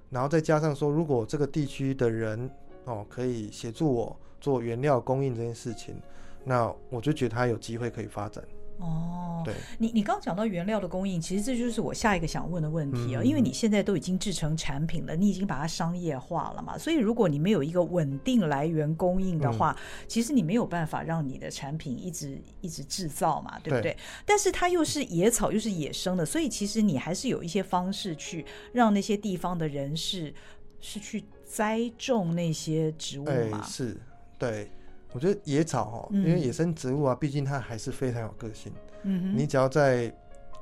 [0.10, 2.50] 然后再加上说，如果这个地区的人
[2.86, 5.96] 哦可以协助我做原料供应这件事情，
[6.44, 8.44] 那我就觉得它有机会可以发展。
[8.78, 23.94] 哦，对，你你刚刚讲到原料的供应，其实这就是我下一个想问的问题啊，嗯，因为你现在都已经制成产品了，你已经把它商业化了嘛，所以如果你没有一个稳定来源供应的话，嗯，其实你没有办法让你的产品一直一直制造嘛，对不对？
[23.94, 23.98] 对。
[24.26, 30.34] 但是它又是野草，又是野生的，所以其实你还是有一些方式去让那些地方的人士
[30.82, 33.98] 是去栽种那些植物嘛，欸，是，
[34.38, 34.70] 对。
[35.16, 38.70] 我觉得野草哈，因为野生植物啊，毕竟它还是非常有个性。
[39.04, 40.14] 嗯，你只要在，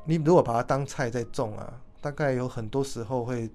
[0.06, 3.50] 你如果把它当菜在种啊，大概有很多时候会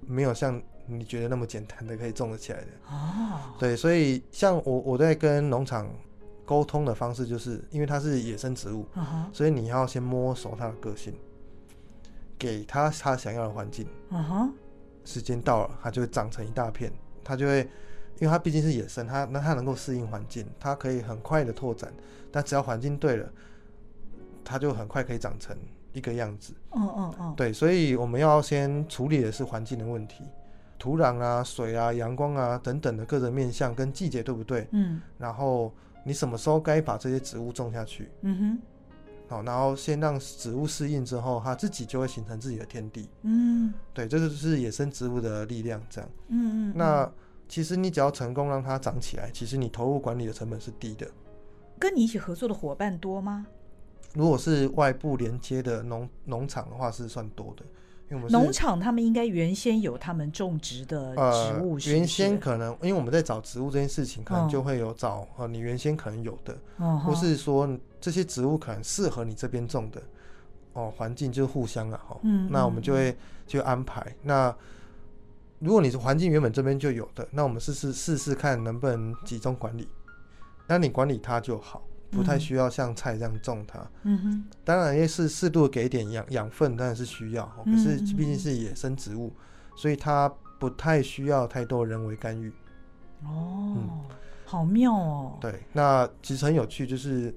[0.00, 2.66] 没有像你觉得那么简单的可以种得起来的。
[2.88, 5.88] 哦，对，所以像我我在跟农场
[6.44, 8.84] 沟通的方式，就是因为它是野生植物，
[9.32, 11.14] 所以你要先摸熟它的个性，
[12.36, 13.86] 给它它想要的环境。
[14.08, 14.52] 嗯哼，
[15.04, 17.68] 时间到了，它就会长成一大片，它就会。
[18.20, 21.92] 因为它毕竟是野生，它那它能够适应环境，它可以很快的拓展。
[22.30, 23.28] 但只要环境对了，
[24.44, 25.56] 它就很快可以长成
[25.94, 26.52] 一个样子。
[26.76, 27.34] 嗯嗯嗯。
[27.34, 30.22] 对，所以我们要先处理的是环境的问题，
[30.78, 34.68] 土壤啊、水啊、阳光啊等等的各种面相跟季节对不对？
[34.72, 35.00] 嗯。
[35.16, 35.72] 然后
[36.04, 38.10] 你什么时候该把这些植物种下去？
[38.20, 38.58] 嗯哼。
[39.28, 43.08] 好，然后先让植物适应之后，它自己就会形成自己的天地。
[43.22, 43.72] 嗯。
[43.94, 46.10] 对，这就是野生植物的力量，这样。
[46.28, 46.74] 嗯嗯。
[46.76, 47.10] 那。
[47.50, 51.04] 其实你只要成功让它长起来，其实你投入管理的成本是低的。
[51.80, 53.44] 跟你一起合作的伙伴多吗？
[54.14, 57.64] 如果是外部连接的农农场的话，是算多的。
[58.08, 61.90] 因为我们农场他们应该原先有他们种植的植物是是？
[61.90, 67.68] 呃，原先可能因为我们在找植物这件事情，可能就会有找呃你原先可能有的，哦，或是说
[68.00, 70.00] 这些植物可能适合你这边种的
[70.74, 74.54] 哦，环境就互相啊，嗯，那我们就会就安排那。
[75.60, 79.86] 如果你是环境原本这边就有的，那我们试试试试看能不能集中管理。
[80.66, 83.78] 那你管理它就好，不太需要像菜这样种它。
[84.04, 84.44] 嗯哼。
[84.64, 87.44] 当然也是适度给点养养分，当然是需要。
[87.64, 89.30] 可是毕竟是野生植物，
[89.76, 92.48] 所以它不太需要太多人为干预。
[93.24, 93.90] 哦，嗯，
[94.46, 95.36] 好妙哦。
[95.42, 97.36] 对，那其实很有趣，就是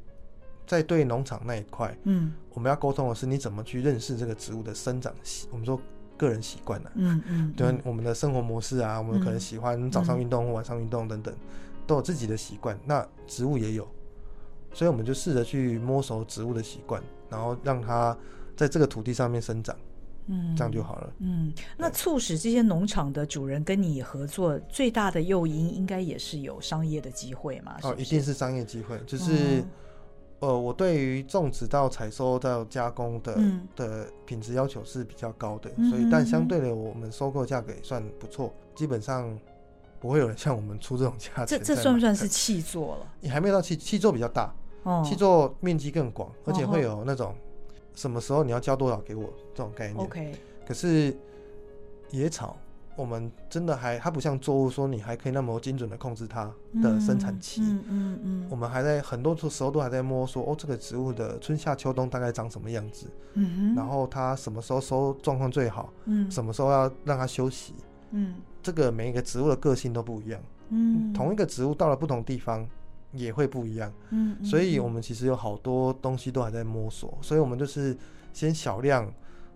[0.65, 5.49] 在对农场那一块，嗯，我们要沟通的是你怎么去认识这个植物的生长系。
[5.51, 5.77] 我们说。
[6.23, 11.35] 个人习惯了，嗯嗯，对我们的生活模式啊，我们可能喜欢早上运动或晚上运动等等，
[11.85, 12.77] 都有自己的习惯。
[12.85, 13.87] 那植物也有，
[14.73, 18.17] 所以我们就试着去摸熟植物的习惯，然后让它
[18.55, 19.75] 在这个土地上面生长。
[20.27, 21.13] 嗯，这样就好了。
[21.19, 27.75] 嗯，那促使这些农场的主人跟你合作最大的诱因，应该也是有商业的机会嘛？
[27.83, 28.97] 哦，一定是商业机会。
[29.05, 29.65] 就是，嗯、
[30.39, 39.37] 呃，我对于种植到采收到加工的、嗯、的品质要求是比较高的，所以但相对的，我们收购价格也算不错，基本上
[39.99, 41.47] 不会有人 像我们出这种价钱。
[41.47, 43.07] 这这算不算是气作了？
[43.21, 44.53] 你还没有到气气作比较大，
[44.83, 47.33] 哦，契作面积更广，而且会有那种。
[47.95, 50.33] 什么时候你要交多少给我这种概念？OK。
[50.65, 51.15] 可是
[52.09, 52.57] 野草，
[52.95, 57.61] 我们真的还它不像作物，说你还可以那么精准的控制它的生产期。
[57.61, 58.47] 嗯嗯嗯。
[58.49, 63.07] 我们还在很多时候都还在摸索，哦，这个植物的春夏秋冬大概长什么样子？
[63.33, 63.75] 嗯哼。
[63.75, 65.91] 然后它什么时候收状况最好？
[66.05, 66.29] 嗯。
[66.29, 67.73] 什么时候要让它休息？
[68.11, 68.35] 嗯。
[68.61, 70.39] 这个每一个植物的个性都不一样。
[70.69, 71.13] 嗯。
[71.13, 72.67] 同一个植物到了不同地方。
[73.15, 77.95] 也会不一样，嗯，所以我们其实有好多东西都还在摸索，所以我们就是
[78.33, 79.07] 先小量，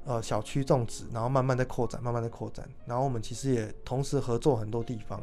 [0.07, 5.21] 呃，小区种植，然后慢慢的扩展，慢慢的扩展，然后我们其实也同时合作很多地方，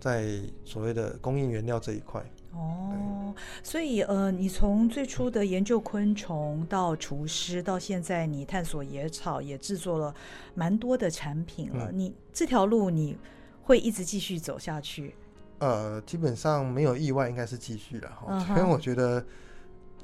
[0.00, 2.20] 在所谓的供应原料这一块。
[2.52, 10.12] 哦，所以呃，你从最初的研究昆虫到厨师，到现在你探索野草，也制作了
[10.54, 11.88] 蛮多的产品了。
[11.92, 13.16] 嗯，你这条路你
[13.62, 15.14] 会一直继续走下去？
[15.60, 18.44] 呃，基本上没有意外，应该是继续了哈。
[18.50, 19.24] 因为我觉得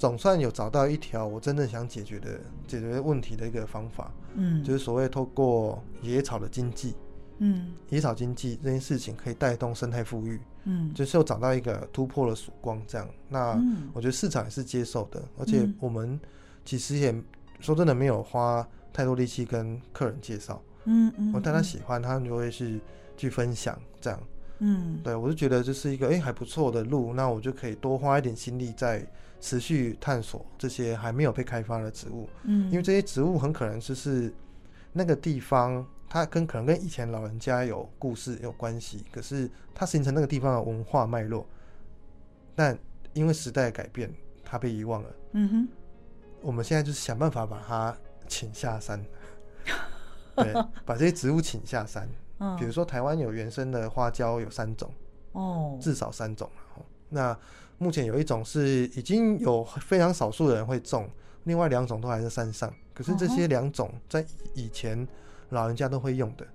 [0.02, 6.96] 总算有找到一条我真正想解决的解决问题的一个方法，嗯，就是所谓透过野草的经济，
[7.38, 13.08] 嗯，野草经济这件事情可以带动生态富裕，嗯，就是又找到一个突破了曙光这样。
[13.28, 13.56] 那
[13.92, 16.18] 我觉得市场也是接受的，而且我们
[16.64, 17.14] 其实也
[17.60, 22.80] 说真的没有花太多力气跟客人介绍，嗯嗯，我带他喜欢，他们就会去
[23.16, 24.20] 去分享这样。
[24.58, 29.06] 嗯，对，我就觉得这是一个哎、欸、还不错的路，那我就可以多花一点心力在
[29.42, 32.26] 持续探索这些还没有被开发的植物。
[32.44, 34.32] 嗯，因为这些植物很可能就是
[34.92, 41.44] 那个地方，它跟可能跟以前老人家有故事有关系，可是它形成那个地方的文化脉络，
[42.54, 42.78] 但
[43.12, 44.10] 因为时代改变，
[44.44, 45.10] 它被遗忘了。
[45.32, 45.68] 嗯哼，
[46.40, 47.94] 我们现在就是想办法把它
[48.28, 49.04] 请下山，
[50.36, 50.54] 对，
[50.86, 52.08] 把这些植物请下山。
[52.58, 54.92] 比如说，台湾有原生的花椒有三种，
[55.30, 56.50] 哦，至少三种。
[57.08, 57.38] 那
[57.78, 61.08] 目前有一种是已经有非常少数的人会种，
[61.44, 62.72] 另外两种都还在山上。
[62.94, 65.06] 可是这些两种在以前
[65.50, 66.46] 老人家都会用的，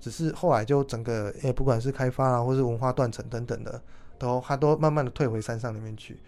[0.00, 3.80] 只是后来就整个，诶，不管是开发啊，或是文化断层等等的，
[4.18, 6.18] 都它都慢慢的退回山上里面去。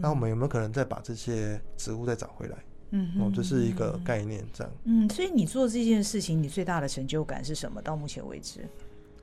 [0.00, 2.56] 那我们有没有可能再把这些植物再找回来？
[2.90, 4.72] 嗯，哦，这是一个概念，这样。
[4.84, 7.82] 嗯，所以你做这件事情，你最大的成就感是什么？
[7.82, 8.66] 到目前为止，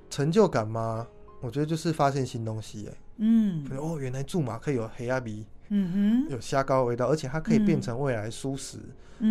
[0.09, 1.07] 成就感吗？
[1.43, 8.79] 我觉得就是发现新东西，哎，嗯，哦，原来苎麻可以有黑阿鼻，嗯哼，有虾膏的味道，而且它可以变成未来蔬食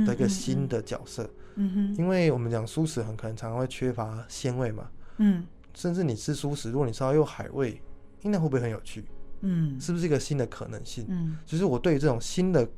[0.06, 7.80] 的一个新的角色，嗯哼，因为我们讲蔬食很可能常常会缺乏鲜味嘛，嗯，甚至你吃蔬食，如果你稍微有海味，
[8.22, 9.04] 应该会不会很有趣？
[9.40, 11.06] 嗯，是不是一个新的可能性？
[11.08, 12.68] 嗯，其实我对于这种新的。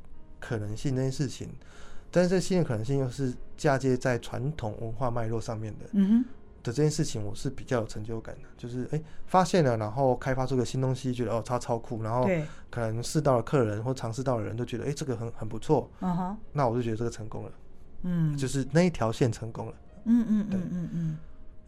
[0.41, 1.49] 可能性这件事情，
[2.11, 6.25] 但是这新的可能性又是嫁接在传统文化脉络上面的，嗯哼，
[6.65, 8.49] 的这件事情，我是比较有成就感的。
[8.57, 12.29] 就是哎、欸，发现了，然后开发出个新东西，觉得哦，超超酷，然后
[12.71, 17.53] 可能试到了客人或尝试到的人都觉得哎、欸，这个很很不错，嗯哼，那我就觉得这个成功了，
[18.03, 19.75] 嗯，就是那一条线成功了，
[20.07, 21.19] 嗯嗯嗯嗯嗯。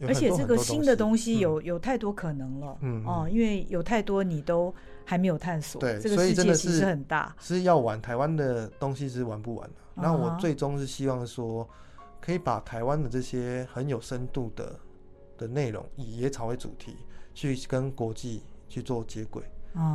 [0.07, 4.71] 而且这个新的东西有有太多可能了，嗯哦，因为有太多你都
[5.03, 9.75] 还没有探索，对，这个世界其实很大，是要玩台湾的东西是玩不完的。
[9.95, 11.67] 那我最终是希望说，
[12.21, 14.79] 可以把台湾的这些很有深度的
[15.37, 16.95] 的内容，以野草为主题，
[17.33, 19.43] 去跟国际去做接轨，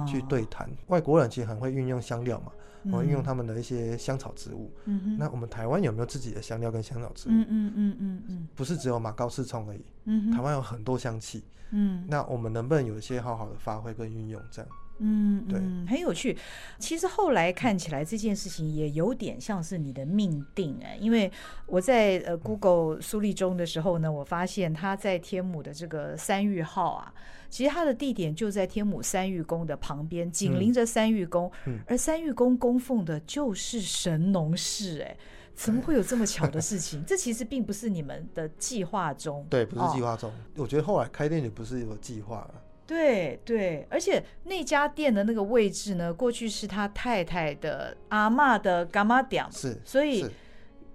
[0.06, 0.70] 去对谈。
[0.88, 2.52] 外国人其实很会运用香料嘛。
[2.90, 7.32] 我运用他们的一些香草植物，嗯哼，那我们台湾有没有自己的香料跟香草植物？
[7.32, 14.68] 嗯嗯嗯嗯嗯，不是只有马高四冲而已，嗯，台湾有很多香气，嗯，那我们能不能有一些好好的发挥跟运用这样？
[14.98, 16.36] 嗯，对，很有趣。
[16.78, 21.30] 其实后来看起来这件事情也有点像是你的命定哎，因为
[21.66, 27.12] 我在呃 Google 苏立中的时候呢，我发现他在天母的这个三玉号啊。
[27.50, 35.14] 其实它的地点就在天母三玉宫的旁边，紧邻着三玉宫，嗯、而三玉宫供奉的就是神农氏，哎，
[35.54, 37.04] 怎么会有这么巧的事情？
[37.04, 40.30] 这其实并不是你们的计划中，对，不是计划中。
[40.30, 42.54] 哦、我觉得后来开店也不是有计划了，
[42.92, 50.26] 对对，而且那家店的那个位置呢，过去是他太太的阿嬷的柑仔店，是，所以。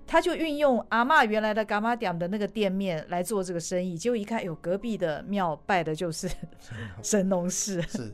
[0.10, 6.32] 他就运用阿嬷原来的伽玛店的那个店面来做这个生意，结果一看，有隔壁的庙拜的就是
[7.04, 8.14] 神农氏，是，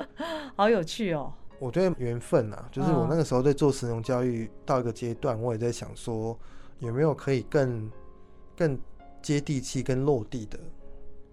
[0.56, 1.30] 好有趣哦。
[1.58, 6.34] 我觉得缘分啊，就是我那个时候在做神农教育到一个阶段，我也在想说，
[6.78, 7.90] 有没有可以更
[8.56, 8.78] 更
[9.20, 10.58] 接地气、更落地的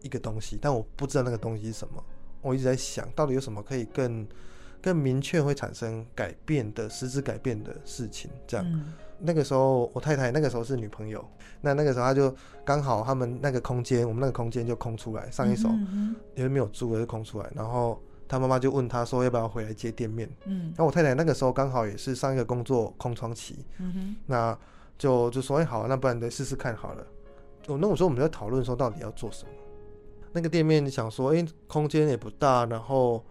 [0.01, 2.03] 一个东西，但我不知道那个东西是什么。
[2.41, 4.27] 我一直在想到底有什么可以更
[4.81, 8.31] 更明确会产生改变的实质改变的事情。
[8.47, 11.23] 这样，嗯、那个时候我太太那个时候是女朋友，
[11.61, 12.35] 那那个时候她就
[12.65, 15.69] 刚好他们那个空间，我们那个空间就空出来，上一手
[16.35, 20.27] 因为没有租的就空出来，然后他妈妈就问他说要不要回来接店面。
[20.45, 23.63] 嗯，然后我太太那个时候刚好也是上一个工作空窗期。
[23.77, 24.57] 嗯哼，那
[24.97, 27.05] 就就说哎好，那不然得试试看好了。
[27.67, 29.51] 我那我说我们在讨论说到底要做什么。
[30.34, 33.23] 那个店面你想说，哎，空间也不大，然后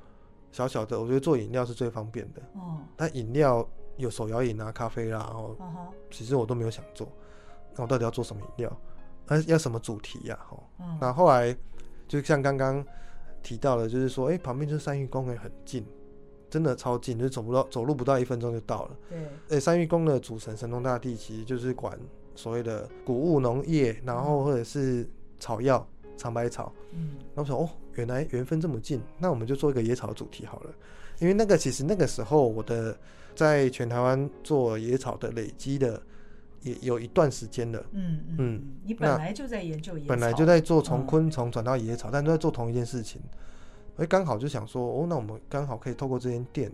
[0.53, 2.43] 小小的，我觉得做饮料是最方便的。
[2.55, 2.79] 哦。
[2.97, 5.57] 但饮料有手摇饮啊、咖啡啦，然后
[6.11, 7.09] 其实我都没有想做。
[7.75, 8.81] 那我到底要做什么饮料？
[9.29, 10.39] 要要什么主题呀？
[10.49, 10.57] 哈。
[10.81, 10.99] 嗯。
[11.01, 11.57] 那后来
[12.07, 12.85] 就像刚刚
[13.43, 15.87] 提到的，就是说，哎，旁边就是三育公园很近，
[16.51, 18.97] 真的超近，就是走不到，走路不到一分钟就到了。
[19.09, 19.57] 对。
[19.57, 21.99] 哎，三育宫的主神神农大帝其实就是管
[22.35, 25.87] 所谓的谷物农业，然后或者是草药。
[26.21, 30.71] 长白草，嗯，那我说哦，原来缘分这么近，那我们就做一个野草主题好了。
[31.19, 32.97] 因为那个其实那个时候我的
[33.35, 36.01] 在全台湾做野草的累积的
[36.63, 43.21] 也有一段时间了，嗯嗯，嗯，你本来就在研究野草，本来就在做从昆虫转到野草，嗯、但都在做同一件事情，
[43.97, 46.71] 哎，刚好就想说哦，那我们刚好可以透过这间店，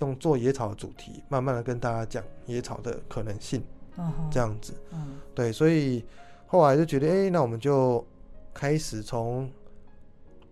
[0.00, 3.62] 用做野草的主题，慢慢的跟大家讲野草的可能性，
[3.98, 6.02] 嗯，这样子，嗯，对，所以
[6.46, 8.02] 后来就觉得，哎，那我们就。
[8.58, 9.48] 开始从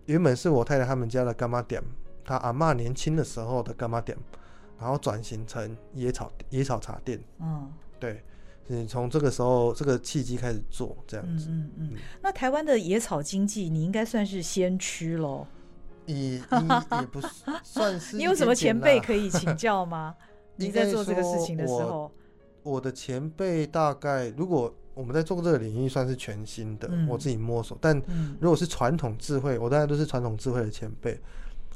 [0.05, 1.83] 原本是我太太他们家的干妈店，
[2.25, 4.17] 他阿妈年轻的时候的干妈店，
[4.79, 7.21] 然后转型成野草野草茶店。
[7.41, 8.23] 嗯，对，
[8.69, 11.49] 你从这个时候这个契机开始做这样子。
[11.51, 11.99] 嗯嗯，嗯。
[12.23, 15.45] 那台湾的野草经济，你应该算是先驱喽。
[16.05, 17.21] 也也不
[17.65, 18.15] 算是。
[18.19, 20.15] 你有什么前辈可以请教吗？
[20.55, 22.13] 你在做这个事情的时候，
[22.63, 24.73] 我，我的前辈大概如果。
[24.97, 27.77] 我们在做这个领域算是全新的，嗯、我自己摸索。
[27.83, 27.95] 但
[28.41, 31.21] 如果是传统智慧，嗯、我大概都是传统智慧的前辈，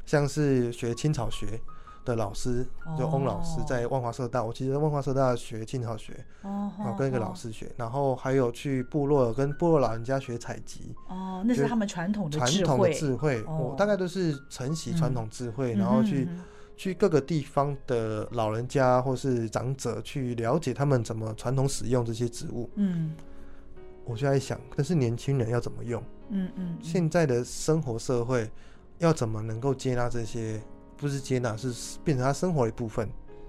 [0.06, 1.60] 像是学青草学
[2.02, 4.42] 的老师，哦、就翁老师在万华社大。
[4.42, 10.96] 我其实在万华社大学青草学，哦，然后跟一个老师学，哦、然后还有去部落跟部落老人家学采集。
[11.06, 13.44] 哦，那是他们传统的传统的智慧。
[13.46, 16.26] 哦、我大概都是承袭传统智慧，嗯、然后去。
[16.80, 22.70] 去各个地方的老人家或是长者去了解他们怎么传统使用这些植物。
[22.76, 23.14] 嗯，
[24.06, 26.02] 我就在想，但是年轻人要怎么用？
[26.30, 28.50] 嗯嗯，现在的生活社会
[28.96, 30.58] 要怎么能够接纳这些？
[30.96, 33.06] 不是接纳，是变成他生活的一部分。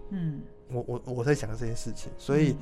[0.10, 2.58] 嗯，我我我在想这件事情，所以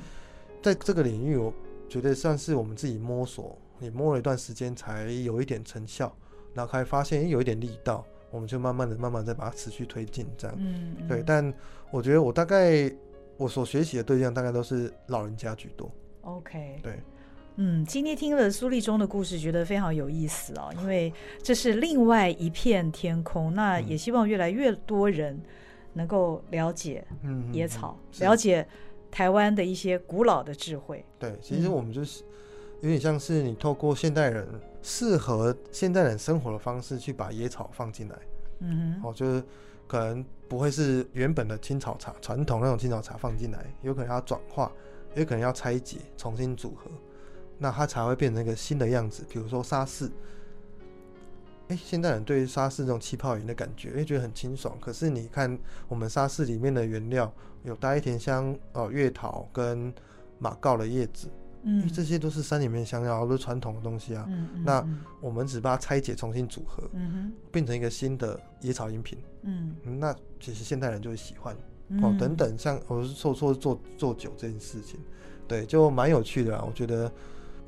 [0.62, 1.52] 在这个领域，我
[1.88, 6.16] 觉得算是我们自己摸索，也摸了一段时间，才有一点成效，
[6.54, 8.06] 然后才发现有一点力道。
[8.30, 10.56] 我们就慢慢的、慢慢再把它持续推进，这样。
[10.58, 11.08] 嗯，嗯。
[11.08, 11.52] 对，但
[11.90, 12.90] 我觉得我大概
[13.36, 15.90] 我所学习的对象大概都是老人家居多。
[16.22, 16.78] OK。
[16.82, 17.00] 对。
[17.56, 21.12] 嗯，今天听了苏立忠的故事，觉得非常有意思哦，因为
[21.42, 23.54] 这是另外一片天空。
[23.54, 25.38] 那也希望越来越多人
[25.94, 27.04] 能够了解
[27.52, 28.66] 野草，嗯嗯、了解
[29.10, 31.04] 台湾的一些古老的智慧。
[31.18, 32.22] 对，其实我们就是
[32.80, 34.48] 有点像是你透过现代人。
[34.82, 38.18] 适合现代人生活的方式去把野草放进来，
[38.60, 39.44] 嗯哼，哦，就是
[39.86, 44.72] 可能不会是原本的青草茶，传统那种青草茶放进来，有可能要转化，
[45.14, 46.90] 有可能要拆解，重新组合，
[47.58, 49.24] 那它才会变成一个新的样子。
[49.28, 50.06] 比如说沙士，
[51.68, 54.76] 哎、欸，现代人对于沙士这种气泡饮的感觉，哎、欸，觉得很清爽。
[54.80, 55.58] 可是你看
[55.88, 57.30] 我们沙士里面的原料
[57.64, 59.92] 有大叶甜香哦，月桃跟
[60.38, 61.28] 马告的叶子。
[61.62, 64.24] 嗯，这些都是山里面香料，都是传统的东西啊。
[64.28, 64.86] 嗯嗯、那
[65.20, 69.18] 我们只把它拆解，重新组合，嗯、哼变成一个新的野草饮品。
[69.42, 71.54] 嗯，那其实现代人就会喜欢、
[71.88, 72.16] 嗯、哦。
[72.18, 74.98] 等等，像我是说说做做酒这件事情，
[75.46, 76.64] 对，就蛮有趣的啊。
[76.66, 77.12] 我觉得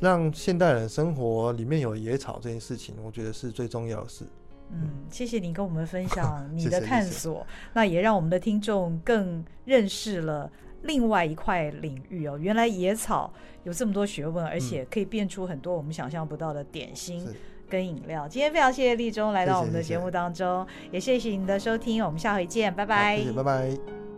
[0.00, 4.24] 让现代人生活里面有野草这件事情，我觉得是最重要的事。
[4.70, 10.50] 嗯，谢谢你跟我们分享你的 探索，谢谢谢谢，那也让我们的听众更认识了。
[10.82, 13.32] 另外一块领域哦，原来野草
[13.64, 17.26] 有这么多学问，而且可以变出很多我们想象不到的点心
[17.68, 18.28] 跟饮料。
[18.28, 24.11] 今天非常谢谢立中来到我们的节目当中，也谢谢您的收听，我们下回见，拜拜，谢谢，拜拜。